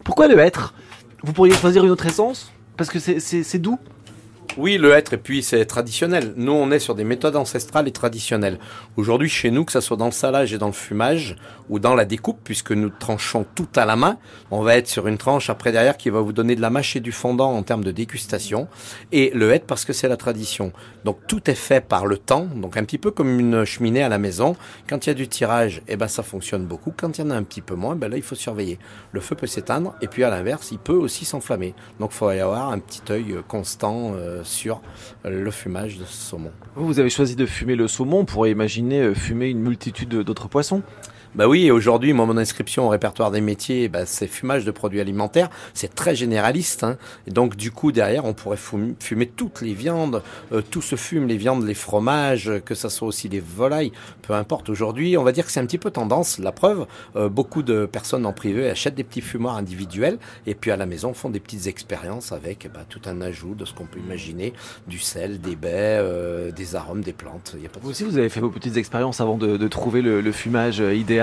Pourquoi 0.05 0.29
le 0.29 0.39
hêtre? 0.39 0.75
Vous 1.23 1.33
pourriez 1.33 1.55
choisir 1.55 1.85
une 1.85 1.91
autre 1.91 2.07
essence? 2.07 2.53
Parce 2.77 2.91
que 2.91 2.99
c'est 2.99 3.59
doux? 3.59 3.79
Oui, 4.57 4.79
le 4.79 4.93
hêtre, 4.93 5.13
et 5.13 5.19
puis 5.19 5.43
c'est 5.43 5.67
traditionnel. 5.67 6.33
Nous, 6.37 6.53
on 6.53 6.71
est 6.71 6.79
sur 6.79 6.95
des 6.95 7.05
méthodes 7.05 7.37
ancestrales 7.37 7.89
et 7.89 7.93
traditionnelles. 7.93 8.59
Aujourd'hui, 8.97 9.29
chez 9.29 9.51
nous, 9.51 9.65
que 9.65 9.73
ça 9.73 9.81
soit 9.81 9.99
dans 9.99 10.07
le 10.07 10.13
salage 10.13 10.55
et 10.55 10.59
dans 10.59 10.69
le 10.69 10.73
fumage, 10.73 11.37
ou 11.69 11.79
dans 11.79 11.95
la 11.95 12.05
découpe, 12.05 12.39
puisque 12.43 12.73
nous 12.73 12.91
tranchons 12.91 13.45
tout 13.55 13.69
à 13.77 13.85
la 13.85 13.97
main, 13.97 14.19
on 14.51 14.63
va 14.63 14.77
être 14.77 14.89
sur 14.89 15.09
une 15.09 15.19
tranche 15.19 15.51
après 15.51 15.73
derrière 15.73 15.97
qui 15.97 16.11
va 16.11 16.21
vous 16.21 16.33
donner 16.33 16.57
de 16.57 16.61
la 16.61 16.71
mâche 16.71 16.97
et 16.97 17.01
du 17.01 17.13
fondant 17.13 17.53
en 17.53 17.63
termes 17.63 17.85
de 17.85 17.91
dégustation. 17.91 18.69
Et 19.13 19.31
le 19.35 19.53
hêtre 19.53 19.67
parce 19.67 19.85
que 19.85 19.93
c'est 19.93 20.09
la 20.09 20.17
tradition. 20.17 20.73
Donc 21.05 21.19
tout 21.27 21.51
est 21.51 21.55
fait 21.55 21.81
par 21.81 22.07
le 22.07 22.19
temps, 22.19 22.47
donc 22.55 22.77
un 22.77 22.85
petit 22.85 22.99
peu 22.99 23.11
comme 23.11 23.39
une 23.39 23.65
cheminée 23.65 24.03
à 24.03 24.09
la 24.09 24.19
maison. 24.19 24.57
Quand 24.89 25.07
il 25.07 25.11
y 25.11 25.13
a 25.13 25.15
du 25.15 25.29
tirage, 25.29 25.83
eh 25.89 25.97
ben 25.97 26.09
ça 26.09 26.23
fonctionne 26.23 26.65
beaucoup. 26.67 26.93
Quand 26.97 27.19
il 27.19 27.23
y 27.23 27.25
en 27.25 27.31
a 27.31 27.37
un 27.37 27.43
petit 27.43 27.63
peu 27.63 27.75
moins, 27.75 27.97
ben 27.97 28.09
là 28.09 28.17
il 28.17 28.23
faut 28.23 28.35
surveiller. 28.35 28.79
Le 29.13 29.21
feu 29.21 29.35
peut 29.35 29.47
s'éteindre 29.47 29.95
et 30.01 30.09
puis 30.09 30.25
à 30.25 30.31
l'inverse, 30.31 30.71
il 30.73 30.79
peut 30.79 30.93
aussi 30.93 31.25
s'enflammer. 31.25 31.75
Donc 32.01 32.11
il 32.13 32.17
faut 32.17 32.31
y 32.31 32.41
avoir 32.41 32.71
un 32.71 32.79
petit 32.79 33.03
œil 33.11 33.33
euh, 33.33 33.43
constant 33.47 34.13
euh, 34.15 34.36
sur 34.45 34.81
le 35.25 35.51
fumage 35.51 35.99
de 35.99 36.05
ce 36.05 36.31
saumon. 36.31 36.51
Vous, 36.75 36.87
vous 36.87 36.99
avez 36.99 37.11
choisi 37.11 37.37
de 37.37 37.47
fumer 37.47 37.77
le 37.77 37.89
saumon. 37.89 38.21
On 38.21 38.25
pourrait 38.25 38.51
imaginer 38.51 39.01
euh, 39.01 39.15
fumer 39.15 39.49
une 39.49 39.61
multitude 39.61 40.09
d'autres 40.09 40.49
poissons. 40.49 40.83
Bah 41.35 41.49
oui, 41.49 41.71
aujourd'hui, 41.71 42.13
moi, 42.13 42.25
mon 42.25 42.37
inscription 42.37 42.87
au 42.87 42.89
répertoire 42.89 43.31
des 43.31 43.41
métiers, 43.41 43.89
bah, 43.89 44.07
c'est 44.07 44.27
fumage 44.27 44.65
de 44.65 44.71
produits 44.71 45.01
alimentaires. 45.01 45.51
C'est 45.75 45.95
très 45.95 46.15
généraliste. 46.15 46.85
Hein. 46.85 46.97
Et 47.27 47.31
donc, 47.31 47.57
du 47.57 47.71
coup, 47.71 47.93
derrière, 47.93 48.25
on 48.25 48.33
pourrait 48.33 48.57
fumer, 48.57 49.27
toutes 49.27 49.61
les 49.61 49.75
viandes. 49.75 50.23
Euh, 50.53 50.63
tout 50.71 50.83
se 50.83 50.97
fume, 50.97 51.27
les 51.27 51.37
viandes, 51.37 51.67
les 51.67 51.75
fromages, 51.75 52.51
que 52.65 52.75
ça 52.75 52.89
soit 52.89 53.09
aussi 53.09 53.29
les 53.29 53.41
volailles. 53.41 53.93
Peu 54.23 54.35
importe. 54.35 54.71
Aujourd'hui, 54.71 55.17
on 55.17 55.25
va 55.25 55.33
dire 55.33 55.45
que 55.45 55.53
c'est 55.53 55.61
un 55.61 55.67
petit 55.67 55.79
peu 55.79 55.91
tendance. 55.91 56.39
La 56.39 56.53
preuve, 56.53 56.87
euh, 57.17 57.29
beaucoup 57.29 57.63
de 57.63 57.87
personnes 57.87 58.25
en 58.25 58.33
privé 58.33 58.71
achètent 58.71 58.95
des 58.95 59.05
petits 59.05 59.21
fumoirs 59.21 59.57
individuels 59.57 60.19
et 60.47 60.55
puis 60.55 60.71
à 60.71 60.77
la 60.77 60.87
maison 60.87 61.13
font 61.13 61.31
des 61.31 61.41
petites 61.41 61.67
expériences 61.67 62.33
avec 62.33 62.69
bah, 62.73 62.85
tout 62.89 63.01
un 63.07 63.21
ajout 63.21 63.55
de 63.55 63.65
ce 63.65 63.75
qu'on 63.75 63.87
peut 63.87 63.99
imaginer, 63.99 64.53
du 64.87 64.99
sel, 64.99 65.41
des 65.41 65.57
baies, 65.57 65.99
euh, 66.01 66.51
des 66.51 66.77
arômes, 66.77 67.03
des 67.03 67.13
plantes. 67.13 67.57
Vous 67.83 67.91
aussi, 67.91 68.05
vous 68.05 68.17
avez 68.17 68.29
fait 68.29 68.41
vos 68.41 68.51
petites 68.51 68.77
expériences 68.77 69.21
avant 69.21 69.37
de, 69.37 69.57
de 69.57 69.69
trouver 69.69 70.03
le, 70.03 70.21
le 70.21 70.33
fumage 70.33 70.79
idéal 70.79 71.16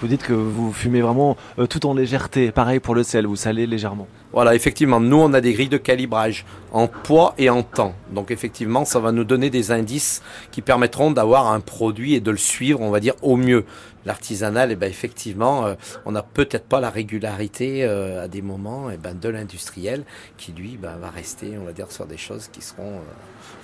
vous 0.00 0.08
dites 0.08 0.22
que 0.22 0.32
vous 0.32 0.72
fumez 0.72 1.00
vraiment 1.00 1.36
euh, 1.58 1.66
tout 1.66 1.86
en 1.86 1.94
légèreté. 1.94 2.50
Pareil 2.50 2.80
pour 2.80 2.94
le 2.94 3.02
sel, 3.02 3.26
vous 3.26 3.36
salez 3.36 3.66
légèrement. 3.66 4.06
Voilà, 4.32 4.54
effectivement, 4.54 5.00
nous 5.00 5.16
on 5.16 5.32
a 5.32 5.40
des 5.40 5.52
grilles 5.52 5.68
de 5.68 5.76
calibrage 5.76 6.44
en 6.72 6.88
poids 6.88 7.34
et 7.38 7.48
en 7.48 7.62
temps. 7.62 7.94
Donc 8.10 8.30
effectivement, 8.30 8.84
ça 8.84 9.00
va 9.00 9.12
nous 9.12 9.24
donner 9.24 9.50
des 9.50 9.70
indices 9.70 10.22
qui 10.50 10.62
permettront 10.62 11.10
d'avoir 11.10 11.52
un 11.52 11.60
produit 11.60 12.14
et 12.14 12.20
de 12.20 12.30
le 12.30 12.36
suivre, 12.36 12.80
on 12.80 12.90
va 12.90 13.00
dire, 13.00 13.14
au 13.22 13.36
mieux. 13.36 13.64
L'artisanal, 14.06 14.70
eh 14.70 14.76
ben, 14.76 14.88
effectivement, 14.88 15.66
euh, 15.66 15.74
on 16.04 16.12
n'a 16.12 16.22
peut-être 16.22 16.66
pas 16.66 16.80
la 16.80 16.90
régularité 16.90 17.84
euh, 17.84 18.24
à 18.24 18.28
des 18.28 18.40
moments 18.40 18.88
eh 18.90 18.96
ben, 18.96 19.14
de 19.14 19.28
l'industriel 19.28 20.04
qui, 20.38 20.52
lui, 20.52 20.78
ben, 20.80 20.96
va 21.00 21.10
rester, 21.10 21.58
on 21.60 21.64
va 21.64 21.72
dire, 21.72 21.90
sur 21.90 22.06
des 22.06 22.16
choses 22.16 22.48
qui 22.50 22.62
seront 22.62 23.00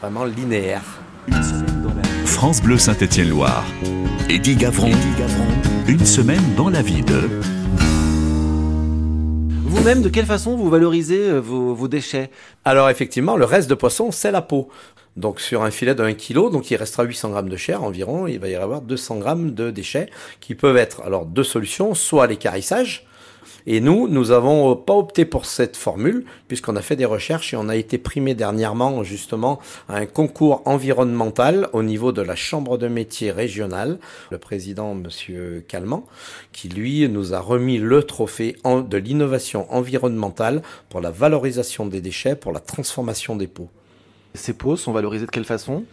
vraiment 0.00 0.24
linéaires. 0.24 1.00
France 2.26 2.60
Bleu 2.60 2.76
Saint-Étienne-Loire. 2.76 3.64
Eddie 4.28 4.56
Gavron. 4.56 4.90
Une 5.86 6.04
semaine 6.04 6.54
dans 6.56 6.68
la 6.68 6.82
vie 6.82 7.02
de... 7.02 7.91
Vous-même, 9.74 10.02
de 10.02 10.10
quelle 10.10 10.26
façon 10.26 10.54
vous 10.54 10.68
valorisez 10.68 11.30
euh, 11.30 11.38
vos, 11.38 11.88
déchets? 11.88 12.30
Alors 12.66 12.90
effectivement, 12.90 13.38
le 13.38 13.46
reste 13.46 13.70
de 13.70 13.74
poisson, 13.74 14.10
c'est 14.10 14.30
la 14.30 14.42
peau. 14.42 14.68
Donc 15.16 15.40
sur 15.40 15.62
un 15.62 15.70
filet 15.70 15.94
de 15.94 16.02
1 16.02 16.12
kg, 16.12 16.52
donc 16.52 16.70
il 16.70 16.76
restera 16.76 17.04
800 17.04 17.30
grammes 17.30 17.48
de 17.48 17.56
chair 17.56 17.82
environ, 17.82 18.26
il 18.26 18.38
va 18.38 18.48
y 18.48 18.54
avoir 18.54 18.82
200 18.82 19.16
grammes 19.16 19.52
de 19.52 19.70
déchets 19.70 20.10
qui 20.40 20.54
peuvent 20.54 20.76
être 20.76 21.00
alors 21.00 21.24
deux 21.24 21.42
solutions, 21.42 21.94
soit 21.94 22.26
l'écarissage, 22.26 23.06
et 23.66 23.80
nous, 23.80 24.08
nous 24.08 24.30
avons 24.30 24.76
pas 24.76 24.94
opté 24.94 25.24
pour 25.24 25.46
cette 25.46 25.76
formule 25.76 26.24
puisqu'on 26.48 26.76
a 26.76 26.82
fait 26.82 26.96
des 26.96 27.04
recherches 27.04 27.54
et 27.54 27.56
on 27.56 27.68
a 27.68 27.76
été 27.76 27.98
primé 27.98 28.34
dernièrement 28.34 29.02
justement 29.02 29.60
à 29.88 29.96
un 29.96 30.06
concours 30.06 30.62
environnemental 30.64 31.68
au 31.72 31.82
niveau 31.82 32.12
de 32.12 32.22
la 32.22 32.36
chambre 32.36 32.78
de 32.78 32.88
métier 32.88 33.30
régionale, 33.30 33.98
le 34.30 34.38
président 34.38 34.94
monsieur 34.94 35.64
Calment, 35.66 36.04
qui 36.52 36.68
lui 36.68 37.08
nous 37.08 37.34
a 37.34 37.40
remis 37.40 37.78
le 37.78 38.02
trophée 38.02 38.56
de 38.64 38.96
l'innovation 38.96 39.72
environnementale 39.72 40.62
pour 40.88 41.00
la 41.00 41.10
valorisation 41.10 41.86
des 41.86 42.00
déchets, 42.00 42.36
pour 42.36 42.52
la 42.52 42.60
transformation 42.60 43.36
des 43.36 43.46
pots. 43.46 43.70
Ces 44.34 44.54
pots 44.54 44.76
sont 44.76 44.92
valorisés 44.92 45.26
de 45.26 45.30
quelle 45.30 45.44
façon? 45.44 45.84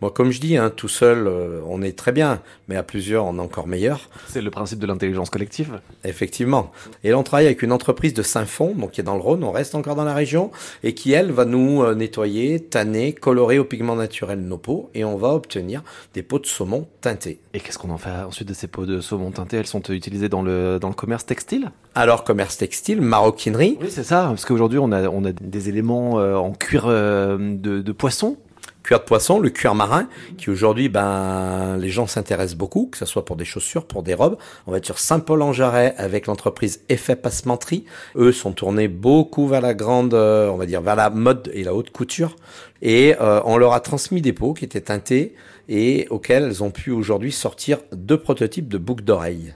Moi, 0.00 0.10
comme 0.10 0.30
je 0.30 0.40
dis, 0.40 0.56
hein, 0.56 0.70
tout 0.74 0.88
seul, 0.88 1.26
euh, 1.26 1.60
on 1.66 1.82
est 1.82 1.96
très 1.98 2.12
bien, 2.12 2.40
mais 2.68 2.76
à 2.76 2.82
plusieurs, 2.82 3.24
on 3.24 3.36
est 3.38 3.40
encore 3.40 3.66
meilleur. 3.66 4.08
C'est 4.28 4.42
le 4.42 4.50
principe 4.50 4.78
de 4.78 4.86
l'intelligence 4.86 5.28
collective. 5.28 5.80
Effectivement. 6.04 6.70
Et 7.02 7.10
là, 7.10 7.18
on 7.18 7.22
travaille 7.22 7.46
avec 7.46 7.62
une 7.62 7.72
entreprise 7.72 8.14
de 8.14 8.22
Saint-Fond, 8.22 8.74
donc 8.76 8.92
qui 8.92 9.00
est 9.00 9.04
dans 9.04 9.14
le 9.14 9.20
Rhône, 9.20 9.42
on 9.42 9.50
reste 9.50 9.74
encore 9.74 9.96
dans 9.96 10.04
la 10.04 10.14
région, 10.14 10.50
et 10.84 10.94
qui, 10.94 11.12
elle, 11.12 11.32
va 11.32 11.44
nous 11.44 11.82
euh, 11.82 11.94
nettoyer, 11.94 12.60
tanner, 12.60 13.12
colorer 13.12 13.58
au 13.58 13.64
pigment 13.64 13.96
naturel 13.96 14.40
nos 14.40 14.58
pots, 14.58 14.90
et 14.94 15.04
on 15.04 15.16
va 15.16 15.28
obtenir 15.34 15.82
des 16.14 16.22
pots 16.22 16.38
de 16.38 16.46
saumon 16.46 16.86
teintés. 17.00 17.40
Et 17.54 17.60
qu'est-ce 17.60 17.78
qu'on 17.78 17.90
en 17.90 17.98
fait 17.98 18.10
ensuite 18.10 18.48
de 18.48 18.54
ces 18.54 18.68
pots 18.68 18.86
de 18.86 19.00
saumon 19.00 19.32
teintés? 19.32 19.56
Elles 19.56 19.66
sont 19.66 19.82
utilisées 19.82 20.28
dans 20.28 20.42
le, 20.42 20.78
dans 20.80 20.88
le 20.88 20.94
commerce 20.94 21.26
textile? 21.26 21.72
Alors, 21.96 22.22
commerce 22.22 22.56
textile, 22.56 23.00
maroquinerie. 23.00 23.76
Oui, 23.80 23.88
c'est 23.90 24.04
ça, 24.04 24.26
parce 24.28 24.44
qu'aujourd'hui, 24.44 24.78
on 24.78 24.92
a, 24.92 25.08
on 25.08 25.24
a 25.24 25.32
des 25.32 25.68
éléments 25.68 26.20
euh, 26.20 26.36
en 26.36 26.52
cuir 26.52 26.86
de 26.86 27.79
de, 27.82 27.92
poisson 27.92 28.36
cuir 28.82 29.00
de 29.00 29.04
poisson, 29.04 29.38
le 29.38 29.50
cuir 29.50 29.74
marin, 29.74 30.08
qui 30.38 30.50
aujourd'hui, 30.50 30.88
ben, 30.88 31.76
les 31.76 31.90
gens 31.90 32.06
s'intéressent 32.06 32.56
beaucoup, 32.56 32.88
que 32.90 32.98
ce 32.98 33.04
soit 33.04 33.24
pour 33.24 33.36
des 33.36 33.44
chaussures, 33.44 33.84
pour 33.84 34.02
des 34.02 34.14
robes. 34.14 34.36
On 34.66 34.70
va 34.70 34.78
être 34.78 34.86
sur 34.86 34.98
Saint-Paul-en-Jarret 34.98 35.94
avec 35.98 36.26
l'entreprise 36.26 36.80
Effet 36.88 37.16
Passementerie. 37.16 37.84
Eux 38.16 38.32
sont 38.32 38.52
tournés 38.52 38.88
beaucoup 38.88 39.46
vers 39.46 39.60
la 39.60 39.74
grande, 39.74 40.14
euh, 40.14 40.48
on 40.48 40.56
va 40.56 40.66
dire, 40.66 40.80
vers 40.80 40.96
la 40.96 41.10
mode 41.10 41.50
et 41.52 41.62
la 41.64 41.74
haute 41.74 41.90
couture. 41.90 42.36
Et 42.82 43.14
euh, 43.20 43.40
on 43.44 43.58
leur 43.58 43.74
a 43.74 43.80
transmis 43.80 44.22
des 44.22 44.32
pots 44.32 44.54
qui 44.54 44.64
étaient 44.64 44.80
teintés 44.80 45.34
et 45.68 46.06
auxquels 46.10 46.44
elles 46.44 46.64
ont 46.64 46.70
pu 46.70 46.90
aujourd'hui 46.90 47.32
sortir 47.32 47.78
deux 47.92 48.18
prototypes 48.18 48.68
de 48.68 48.78
boucles 48.78 49.04
d'oreilles. 49.04 49.54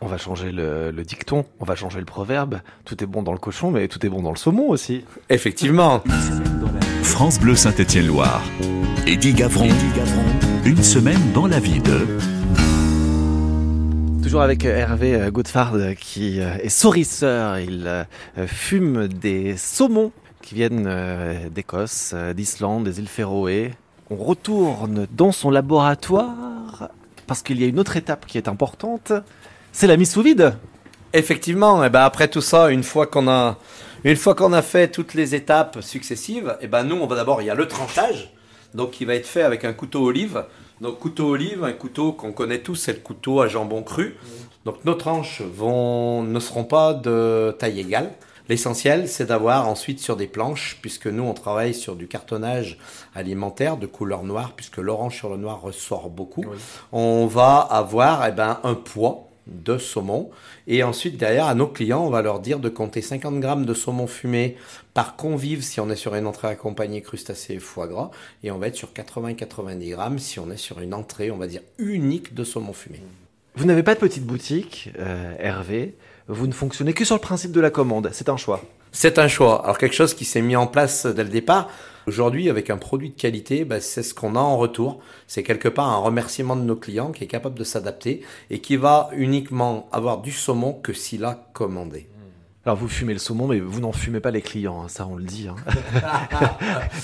On 0.00 0.06
va 0.06 0.16
changer 0.16 0.52
le, 0.52 0.92
dicton, 1.02 1.44
on 1.58 1.64
va 1.64 1.74
changer 1.74 1.98
le 1.98 2.04
proverbe. 2.04 2.60
Tout 2.84 3.02
est 3.02 3.06
bon 3.06 3.24
dans 3.24 3.32
le 3.32 3.38
cochon, 3.38 3.72
mais 3.72 3.88
tout 3.88 4.04
est 4.06 4.08
bon 4.08 4.22
dans 4.22 4.30
le 4.30 4.36
saumon 4.36 4.68
aussi. 4.68 5.04
Effectivement. 5.28 6.04
France 7.08 7.40
Bleu 7.40 7.56
Saint-Étienne-Loire. 7.56 8.42
Eddie 9.06 9.32
Gavron. 9.32 9.68
Une 10.64 10.82
semaine 10.82 11.32
dans 11.32 11.46
la 11.46 11.58
vie 11.58 11.80
de... 11.80 12.06
Toujours 14.22 14.42
avec 14.42 14.64
euh, 14.64 14.76
Hervé 14.76 15.14
euh, 15.14 15.30
Godefard 15.30 15.74
euh, 15.74 15.94
qui 15.94 16.38
est 16.38 16.68
sourisseur. 16.68 17.58
Il 17.58 18.06
fume 18.46 19.08
des 19.08 19.56
saumons 19.56 20.12
qui 20.42 20.54
viennent 20.54 21.48
d'Écosse, 21.52 22.14
d'Islande, 22.36 22.84
des 22.84 23.00
îles 23.00 23.08
Féroé. 23.08 23.72
On 24.10 24.16
retourne 24.16 25.08
dans 25.10 25.32
son 25.32 25.50
laboratoire 25.50 26.90
parce 27.26 27.42
qu'il 27.42 27.60
y 27.60 27.64
a 27.64 27.66
une 27.66 27.80
autre 27.80 27.96
étape 27.96 28.26
qui 28.26 28.38
est 28.38 28.48
importante. 28.48 29.12
C'est 29.72 29.86
la 29.86 29.96
mise 29.96 30.12
sous 30.12 30.22
vide. 30.22 30.54
Effectivement, 31.14 31.82
et 31.82 31.86
eh 31.86 31.90
ben 31.90 32.02
après 32.02 32.28
tout 32.28 32.42
ça, 32.42 32.68
une 32.70 32.82
fois 32.82 33.06
qu'on 33.06 33.28
a 33.28 33.56
une 34.04 34.16
fois 34.16 34.34
qu'on 34.34 34.52
a 34.52 34.62
fait 34.62 34.88
toutes 34.88 35.14
les 35.14 35.34
étapes 35.34 35.78
successives, 35.80 36.56
et 36.60 36.64
eh 36.64 36.66
ben 36.68 36.84
nous, 36.84 36.96
on 36.96 37.06
va 37.06 37.16
d'abord, 37.16 37.42
il 37.42 37.46
y 37.46 37.50
a 37.50 37.54
le 37.54 37.66
tranchage, 37.66 38.32
donc 38.74 38.92
qui 38.92 39.04
va 39.04 39.14
être 39.14 39.26
fait 39.26 39.42
avec 39.42 39.64
un 39.64 39.72
couteau 39.72 40.04
olive. 40.04 40.44
Donc 40.80 40.98
couteau 41.00 41.30
olive, 41.30 41.64
un 41.64 41.72
couteau 41.72 42.12
qu'on 42.12 42.32
connaît 42.32 42.60
tous, 42.60 42.76
c'est 42.76 42.92
le 42.92 43.00
couteau 43.00 43.40
à 43.40 43.48
jambon 43.48 43.82
cru. 43.82 44.16
Donc 44.64 44.84
nos 44.84 44.94
tranches 44.94 45.42
vont, 45.42 46.22
ne 46.22 46.38
seront 46.38 46.64
pas 46.64 46.94
de 46.94 47.56
taille 47.58 47.80
égale. 47.80 48.12
L'essentiel, 48.48 49.08
c'est 49.08 49.26
d'avoir 49.26 49.68
ensuite 49.68 50.00
sur 50.00 50.16
des 50.16 50.26
planches, 50.26 50.78
puisque 50.80 51.06
nous 51.06 51.22
on 51.22 51.34
travaille 51.34 51.74
sur 51.74 51.96
du 51.96 52.08
cartonnage 52.08 52.78
alimentaire 53.14 53.76
de 53.76 53.86
couleur 53.86 54.22
noire, 54.22 54.52
puisque 54.56 54.78
l'orange 54.78 55.16
sur 55.16 55.28
le 55.28 55.36
noir 55.36 55.60
ressort 55.60 56.08
beaucoup. 56.08 56.44
On 56.92 57.26
va 57.26 57.58
avoir 57.58 58.26
eh 58.26 58.32
ben, 58.32 58.58
un 58.62 58.74
poids 58.74 59.27
de 59.48 59.78
saumon. 59.78 60.30
Et 60.66 60.82
ensuite, 60.82 61.16
derrière, 61.16 61.46
à 61.46 61.54
nos 61.54 61.66
clients, 61.66 62.04
on 62.04 62.10
va 62.10 62.22
leur 62.22 62.40
dire 62.40 62.58
de 62.58 62.68
compter 62.68 63.02
50 63.02 63.40
grammes 63.40 63.66
de 63.66 63.74
saumon 63.74 64.06
fumé 64.06 64.56
par 64.94 65.16
convive 65.16 65.62
si 65.62 65.80
on 65.80 65.90
est 65.90 65.96
sur 65.96 66.14
une 66.14 66.26
entrée 66.26 66.48
accompagnée 66.48 67.02
crustacés 67.02 67.54
et 67.54 67.58
foie 67.58 67.86
gras. 67.86 68.10
Et 68.42 68.50
on 68.50 68.58
va 68.58 68.68
être 68.68 68.76
sur 68.76 68.88
80-90 68.92 69.90
grammes 69.90 70.18
si 70.18 70.38
on 70.38 70.50
est 70.50 70.56
sur 70.56 70.80
une 70.80 70.94
entrée, 70.94 71.30
on 71.30 71.36
va 71.36 71.46
dire, 71.46 71.62
unique 71.78 72.34
de 72.34 72.44
saumon 72.44 72.72
fumé. 72.72 73.00
Vous 73.54 73.64
n'avez 73.64 73.82
pas 73.82 73.94
de 73.94 74.00
petite 74.00 74.24
boutique, 74.24 74.90
euh, 74.98 75.34
Hervé. 75.38 75.96
Vous 76.28 76.46
ne 76.46 76.52
fonctionnez 76.52 76.92
que 76.92 77.04
sur 77.04 77.16
le 77.16 77.20
principe 77.20 77.52
de 77.52 77.60
la 77.60 77.70
commande. 77.70 78.10
C'est 78.12 78.28
un 78.28 78.36
choix. 78.36 78.62
C'est 78.92 79.18
un 79.18 79.28
choix. 79.28 79.64
Alors 79.64 79.78
quelque 79.78 79.94
chose 79.94 80.14
qui 80.14 80.24
s'est 80.24 80.42
mis 80.42 80.56
en 80.56 80.66
place 80.66 81.06
dès 81.06 81.24
le 81.24 81.30
départ. 81.30 81.68
Aujourd'hui, 82.08 82.48
avec 82.48 82.70
un 82.70 82.78
produit 82.78 83.10
de 83.10 83.14
qualité, 83.14 83.66
bah, 83.66 83.82
c'est 83.82 84.02
ce 84.02 84.14
qu'on 84.14 84.34
a 84.34 84.38
en 84.38 84.56
retour. 84.56 84.98
C'est 85.26 85.42
quelque 85.42 85.68
part 85.68 85.90
un 85.90 85.98
remerciement 85.98 86.56
de 86.56 86.62
nos 86.62 86.74
clients 86.74 87.12
qui 87.12 87.24
est 87.24 87.26
capable 87.26 87.58
de 87.58 87.64
s'adapter 87.64 88.22
et 88.48 88.60
qui 88.60 88.76
va 88.76 89.10
uniquement 89.12 89.90
avoir 89.92 90.22
du 90.22 90.32
saumon 90.32 90.72
que 90.72 90.94
s'il 90.94 91.26
a 91.26 91.50
commandé. 91.52 92.08
Alors 92.64 92.78
vous 92.78 92.88
fumez 92.88 93.12
le 93.12 93.18
saumon, 93.18 93.48
mais 93.48 93.60
vous 93.60 93.80
n'en 93.80 93.92
fumez 93.92 94.20
pas 94.20 94.30
les 94.30 94.40
clients, 94.40 94.84
hein, 94.84 94.88
ça 94.88 95.06
on 95.06 95.16
le 95.16 95.24
dit. 95.24 95.48
Hein. 95.48 95.56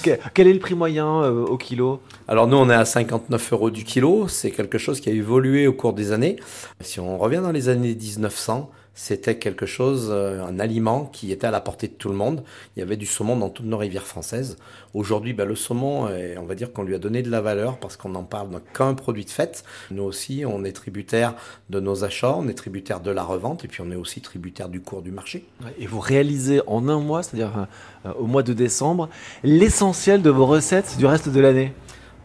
Quel 0.32 0.48
est 0.48 0.52
le 0.54 0.58
prix 0.58 0.74
moyen 0.74 1.22
euh, 1.22 1.44
au 1.44 1.58
kilo? 1.58 2.00
Alors 2.26 2.46
nous 2.46 2.56
on 2.56 2.70
est 2.70 2.74
à 2.74 2.86
59 2.86 3.52
euros 3.52 3.70
du 3.70 3.84
kilo, 3.84 4.26
c'est 4.26 4.52
quelque 4.52 4.78
chose 4.78 5.02
qui 5.02 5.10
a 5.10 5.12
évolué 5.12 5.66
au 5.66 5.74
cours 5.74 5.92
des 5.92 6.12
années. 6.12 6.36
Si 6.80 6.98
on 6.98 7.18
revient 7.18 7.40
dans 7.42 7.52
les 7.52 7.68
années 7.68 7.94
1900, 7.94 8.70
c'était 8.94 9.38
quelque 9.38 9.66
chose, 9.66 10.08
euh, 10.10 10.44
un 10.44 10.58
aliment 10.58 11.06
qui 11.06 11.32
était 11.32 11.46
à 11.46 11.50
la 11.50 11.60
portée 11.60 11.88
de 11.88 11.94
tout 11.94 12.08
le 12.08 12.14
monde. 12.14 12.42
Il 12.76 12.80
y 12.80 12.82
avait 12.82 12.96
du 12.96 13.06
saumon 13.06 13.36
dans 13.36 13.50
toutes 13.50 13.66
nos 13.66 13.78
rivières 13.78 14.06
françaises. 14.06 14.56
Aujourd'hui, 14.94 15.32
ben, 15.32 15.46
le 15.46 15.56
saumon, 15.56 16.08
on 16.38 16.44
va 16.44 16.54
dire 16.54 16.72
qu'on 16.72 16.84
lui 16.84 16.94
a 16.94 16.98
donné 16.98 17.22
de 17.22 17.30
la 17.30 17.40
valeur 17.40 17.78
parce 17.78 17.96
qu'on 17.96 18.14
en 18.14 18.22
parle 18.22 18.60
qu'un 18.72 18.94
produit 18.94 19.24
de 19.24 19.30
fête. 19.30 19.64
Nous 19.90 20.02
aussi, 20.02 20.44
on 20.46 20.64
est 20.64 20.72
tributaire 20.72 21.34
de 21.70 21.80
nos 21.80 22.04
achats, 22.04 22.36
on 22.36 22.48
est 22.48 22.54
tributaire 22.54 23.00
de 23.00 23.10
la 23.10 23.22
revente 23.22 23.64
et 23.64 23.68
puis 23.68 23.80
on 23.80 23.90
est 23.90 23.96
aussi 23.96 24.20
tributaire 24.20 24.68
du 24.68 24.80
cours 24.80 25.02
du 25.02 25.10
marché. 25.10 25.44
Et 25.78 25.86
vous 25.86 26.00
réalisez 26.00 26.60
en 26.66 26.88
un 26.88 27.00
mois, 27.00 27.22
c'est-à-dire 27.22 27.66
euh, 28.06 28.12
au 28.18 28.26
mois 28.26 28.42
de 28.42 28.52
décembre, 28.52 29.08
l'essentiel 29.42 30.22
de 30.22 30.30
vos 30.30 30.46
recettes 30.46 30.96
du 30.98 31.06
reste 31.06 31.28
de 31.28 31.40
l'année? 31.40 31.72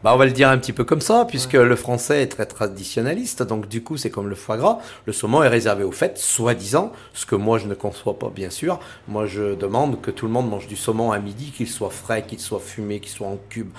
Bah, 0.01 0.13
on 0.13 0.17
va 0.17 0.25
le 0.25 0.31
dire 0.31 0.47
un 0.47 0.57
petit 0.57 0.71
peu 0.71 0.85
comme 0.85 1.01
ça, 1.01 1.25
puisque 1.27 1.53
le 1.53 1.75
français 1.75 2.21
est 2.21 2.27
très 2.27 2.45
traditionnaliste, 2.45 3.43
donc 3.43 3.67
du 3.67 3.83
coup 3.83 3.97
c'est 3.97 4.09
comme 4.09 4.29
le 4.29 4.35
foie 4.35 4.55
gras. 4.55 4.79
Le 5.05 5.12
saumon 5.12 5.43
est 5.43 5.49
réservé 5.49 5.83
aux 5.83 5.91
fêtes, 5.91 6.17
soi-disant, 6.17 6.93
ce 7.13 7.25
que 7.25 7.35
moi 7.35 7.57
je 7.57 7.67
ne 7.67 7.73
conçois 7.73 8.17
pas 8.17 8.29
bien 8.33 8.49
sûr. 8.49 8.79
Moi 9.09 9.25
je 9.25 9.55
demande 9.55 9.99
que 9.99 10.09
tout 10.09 10.25
le 10.25 10.31
monde 10.31 10.49
mange 10.49 10.67
du 10.67 10.77
saumon 10.77 11.12
à 11.12 11.19
midi, 11.19 11.51
qu'il 11.51 11.67
soit 11.67 11.89
frais, 11.89 12.23
qu'il 12.25 12.39
soit 12.39 12.62
fumé, 12.62 13.01
qu'il 13.01 13.09
soit 13.12 13.27
en 13.27 13.38
cube. 13.49 13.71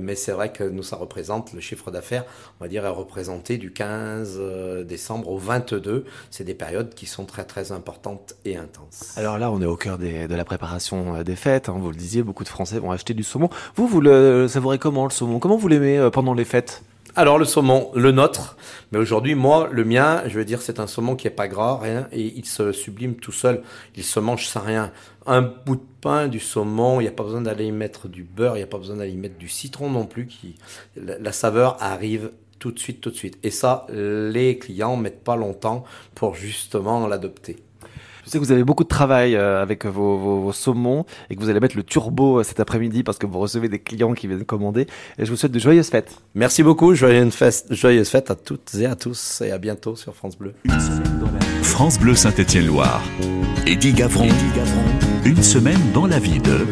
Mais 0.00 0.14
c'est 0.14 0.30
vrai 0.30 0.52
que 0.52 0.62
nous 0.62 0.84
ça 0.84 0.94
représente 0.94 1.52
le 1.52 1.60
chiffre 1.60 1.90
d'affaires, 1.90 2.24
on 2.60 2.64
va 2.64 2.68
dire, 2.68 2.86
est 2.86 2.88
représenté 2.88 3.58
du 3.58 3.72
15 3.72 4.36
euh, 4.38 4.84
décembre 4.84 5.28
au 5.28 5.38
22. 5.38 6.04
C'est 6.30 6.44
des 6.44 6.54
périodes 6.54 6.94
qui 6.94 7.06
sont 7.06 7.24
très 7.24 7.44
très 7.44 7.72
importantes 7.72 8.34
et 8.44 8.56
intenses. 8.56 9.14
Alors 9.16 9.38
là, 9.38 9.50
on 9.50 9.60
est 9.60 9.66
au 9.66 9.76
cœur 9.76 9.98
des- 9.98 10.28
de 10.28 10.34
la 10.36 10.44
préparation 10.44 11.16
euh, 11.16 11.24
des 11.24 11.34
fêtes. 11.36 11.68
hein, 11.68 11.74
vous 11.80 11.90
le 11.90 11.96
disiez, 11.96 12.22
beaucoup 12.22 12.44
de 12.44 12.48
Français 12.48 12.78
vont 12.78 12.92
acheter 12.92 13.12
du 13.12 13.24
saumon. 13.24 13.48
Vous, 13.74 13.88
vous 13.88 14.00
le 14.00 14.46
savourez 14.48 14.78
comment 14.78 15.02
le 15.04 15.10
saumon? 15.10 15.40
Comment 15.40 15.56
vous 15.56 15.63
l'aimez 15.68 15.98
euh, 15.98 16.10
pendant 16.10 16.34
les 16.34 16.44
fêtes? 16.44 16.82
Alors 17.16 17.38
le 17.38 17.44
saumon, 17.44 17.92
le 17.94 18.10
nôtre, 18.10 18.56
mais 18.90 18.98
aujourd'hui 18.98 19.36
moi, 19.36 19.68
le 19.70 19.84
mien, 19.84 20.22
je 20.26 20.36
veux 20.36 20.44
dire, 20.44 20.60
c'est 20.60 20.80
un 20.80 20.88
saumon 20.88 21.14
qui 21.14 21.28
est 21.28 21.30
pas 21.30 21.46
gras, 21.46 21.78
rien, 21.80 22.08
et 22.10 22.22
il 22.22 22.44
se 22.44 22.72
sublime 22.72 23.14
tout 23.14 23.30
seul, 23.30 23.62
il 23.94 24.02
se 24.02 24.18
mange 24.18 24.46
sans 24.46 24.62
rien. 24.62 24.90
Un 25.24 25.42
bout 25.42 25.76
de 25.76 25.86
pain, 26.00 26.26
du 26.26 26.40
saumon, 26.40 27.00
il 27.00 27.04
n'y 27.04 27.08
a 27.08 27.12
pas 27.12 27.22
besoin 27.22 27.42
d'aller 27.42 27.66
y 27.66 27.72
mettre 27.72 28.08
du 28.08 28.24
beurre, 28.24 28.56
il 28.56 28.60
n'y 28.60 28.64
a 28.64 28.66
pas 28.66 28.78
besoin 28.78 28.96
d'aller 28.96 29.12
y 29.12 29.16
mettre 29.16 29.38
du 29.38 29.48
citron 29.48 29.90
non 29.90 30.06
plus, 30.06 30.26
qui, 30.26 30.56
la, 30.96 31.16
la 31.18 31.30
saveur 31.30 31.76
arrive 31.80 32.32
tout 32.58 32.72
de 32.72 32.80
suite, 32.80 33.00
tout 33.00 33.10
de 33.10 33.16
suite. 33.16 33.38
Et 33.44 33.50
ça, 33.50 33.86
les 33.90 34.58
clients 34.58 34.96
mettent 34.96 35.22
pas 35.22 35.36
longtemps 35.36 35.84
pour 36.16 36.34
justement 36.34 37.06
l'adopter. 37.06 37.58
Je 38.24 38.30
sais 38.30 38.38
que 38.38 38.44
vous 38.44 38.52
avez 38.52 38.64
beaucoup 38.64 38.84
de 38.84 38.88
travail 38.88 39.36
euh, 39.36 39.60
avec 39.60 39.84
vos, 39.84 40.16
vos- 40.16 40.40
vos 40.40 40.52
saumons 40.52 41.04
et 41.28 41.36
que 41.36 41.40
vous 41.40 41.50
allez 41.50 41.60
mettre 41.60 41.76
le 41.76 41.82
turbo 41.82 42.38
euh, 42.38 42.42
cet 42.42 42.58
après-midi 42.58 43.02
parce 43.02 43.18
que 43.18 43.26
vous 43.26 43.38
recevez 43.38 43.68
des 43.68 43.78
clients 43.78 44.14
qui 44.14 44.26
viennent 44.28 44.44
commander. 44.44 44.86
Et 45.18 45.24
je 45.26 45.30
vous 45.30 45.36
souhaite 45.36 45.52
de 45.52 45.58
joyeuses 45.58 45.88
fêtes. 45.90 46.16
Merci 46.34 46.62
beaucoup, 46.62 46.94
joyeuse 46.94 47.34
fête, 47.34 47.66
joyeuse 47.70 48.08
fête 48.08 48.30
à 48.30 48.34
toutes 48.34 48.74
et 48.76 48.86
à 48.86 48.96
tous, 48.96 49.42
et 49.44 49.50
à 49.50 49.58
bientôt 49.58 49.94
sur 49.94 50.14
France 50.14 50.38
Bleu. 50.38 50.54
Une 50.64 50.80
semaine 50.80 51.18
dans 51.20 51.26
la 51.26 51.38
vie. 51.38 51.64
France 51.64 51.98
Bleu 51.98 52.14
Saint-Étienne-Loire. 52.14 53.02
Eddie 53.66 53.92
Gavron. 53.92 54.28
Une 55.24 55.42
semaine 55.42 55.80
dans 55.92 56.06
la 56.06 56.18
vie 56.18 56.38
de... 56.40 56.66